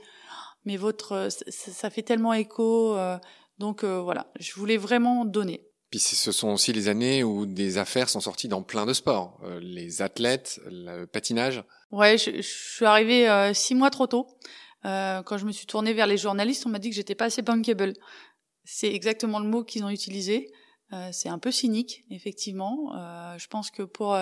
mais 0.66 0.76
votre 0.76 1.30
ça, 1.30 1.90
fait 1.90 2.02
tellement 2.02 2.34
écho 2.34 2.96
donc 3.60 3.84
euh, 3.84 4.00
voilà, 4.02 4.32
je 4.40 4.54
voulais 4.54 4.78
vraiment 4.78 5.26
donner. 5.26 5.62
Puis 5.92 6.00
ce 6.00 6.32
sont 6.32 6.50
aussi 6.50 6.72
les 6.72 6.88
années 6.88 7.24
où 7.24 7.46
des 7.46 7.78
affaires 7.78 8.10
sont 8.10 8.22
sorties 8.22 8.48
dans 8.48 8.62
plein 8.62 8.86
de 8.86 8.94
sports, 8.94 9.40
euh, 9.44 9.60
les 9.62 10.02
athlètes, 10.02 10.62
le 10.68 11.06
patinage. 11.06 11.64
Ouais, 11.92 12.18
je, 12.18 12.42
suis 12.42 12.86
arrivée 12.86 13.28
euh, 13.28 13.54
six 13.54 13.76
mois 13.76 13.90
trop 13.90 14.08
tôt. 14.08 14.28
quand 14.84 15.38
je 15.38 15.46
me 15.46 15.52
suis 15.52 15.66
tournée 15.66 15.94
vers 15.94 16.08
les 16.08 16.18
journalistes, 16.18 16.66
on 16.66 16.70
m'a 16.70 16.80
dit 16.80 16.90
que 16.90 16.96
j'étais 16.96 17.16
pas 17.16 17.26
assez 17.26 17.42
bankable. 17.42 17.94
C'est 18.64 18.94
exactement 18.94 19.40
le 19.40 19.48
mot 19.48 19.64
qu'ils 19.64 19.84
ont 19.84 19.90
utilisé. 19.90 20.52
c'est 21.12 21.30
un 21.30 21.40
peu 21.40 21.52
cynique, 21.52 22.06
effectivement. 22.12 22.94
je 23.38 23.48
pense 23.48 23.72
que 23.72 23.84
pour 23.84 24.16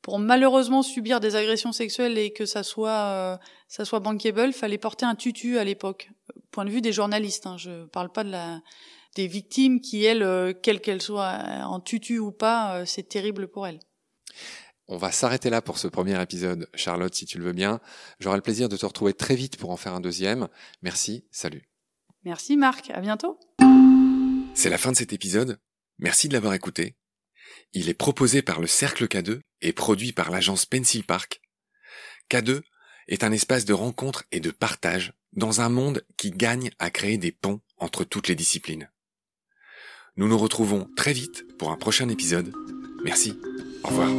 pour 0.00 0.18
malheureusement 0.18 0.82
subir 0.82 1.20
des 1.20 1.36
agressions 1.36 1.72
sexuelles 1.72 2.16
et 2.16 2.32
que 2.32 2.46
ça 2.46 2.62
soit 2.62 3.38
ça 3.68 3.84
soit 3.84 4.00
bankable, 4.00 4.54
fallait 4.54 4.78
porter 4.78 5.04
un 5.04 5.14
tutu 5.14 5.58
à 5.58 5.64
l'époque 5.64 6.10
point 6.54 6.64
de 6.64 6.70
vue 6.70 6.80
des 6.80 6.92
journalistes. 6.92 7.46
Hein. 7.46 7.56
Je 7.58 7.84
parle 7.86 8.12
pas 8.12 8.22
de 8.24 8.30
la 8.30 8.60
des 9.16 9.26
victimes 9.28 9.80
qui, 9.80 10.04
elles, 10.04 10.22
euh, 10.22 10.52
quelles 10.52 10.80
qu'elles 10.80 11.02
soient, 11.02 11.38
euh, 11.38 11.62
en 11.62 11.80
tutu 11.80 12.18
ou 12.18 12.32
pas, 12.32 12.78
euh, 12.78 12.84
c'est 12.84 13.08
terrible 13.08 13.48
pour 13.48 13.66
elles. 13.66 13.78
On 14.88 14.96
va 14.96 15.12
s'arrêter 15.12 15.50
là 15.50 15.62
pour 15.62 15.78
ce 15.78 15.86
premier 15.86 16.20
épisode, 16.20 16.68
Charlotte, 16.74 17.14
si 17.14 17.24
tu 17.24 17.38
le 17.38 17.44
veux 17.44 17.52
bien. 17.52 17.80
J'aurai 18.18 18.36
le 18.36 18.42
plaisir 18.42 18.68
de 18.68 18.76
te 18.76 18.84
retrouver 18.84 19.14
très 19.14 19.36
vite 19.36 19.56
pour 19.56 19.70
en 19.70 19.76
faire 19.76 19.94
un 19.94 20.00
deuxième. 20.00 20.48
Merci, 20.82 21.26
salut. 21.30 21.62
Merci 22.24 22.56
Marc, 22.56 22.90
à 22.90 23.00
bientôt. 23.00 23.38
C'est 24.54 24.70
la 24.70 24.78
fin 24.78 24.90
de 24.90 24.96
cet 24.96 25.12
épisode. 25.12 25.58
Merci 25.98 26.28
de 26.28 26.34
l'avoir 26.34 26.54
écouté. 26.54 26.96
Il 27.72 27.88
est 27.88 27.94
proposé 27.94 28.42
par 28.42 28.60
le 28.60 28.66
Cercle 28.66 29.06
K2 29.06 29.40
et 29.60 29.72
produit 29.72 30.12
par 30.12 30.30
l'agence 30.30 30.66
Pencil 30.66 31.04
Park. 31.04 31.40
K2 32.30 32.62
est 33.08 33.24
un 33.24 33.32
espace 33.32 33.64
de 33.64 33.72
rencontre 33.72 34.24
et 34.32 34.40
de 34.40 34.50
partage 34.50 35.12
dans 35.32 35.60
un 35.60 35.68
monde 35.68 36.04
qui 36.16 36.30
gagne 36.30 36.70
à 36.78 36.90
créer 36.90 37.18
des 37.18 37.32
ponts 37.32 37.60
entre 37.78 38.04
toutes 38.04 38.28
les 38.28 38.34
disciplines. 38.34 38.90
Nous 40.16 40.28
nous 40.28 40.38
retrouvons 40.38 40.88
très 40.96 41.12
vite 41.12 41.44
pour 41.58 41.70
un 41.70 41.76
prochain 41.76 42.08
épisode. 42.08 42.52
Merci. 43.04 43.38
Au 43.82 43.88
revoir. 43.88 44.10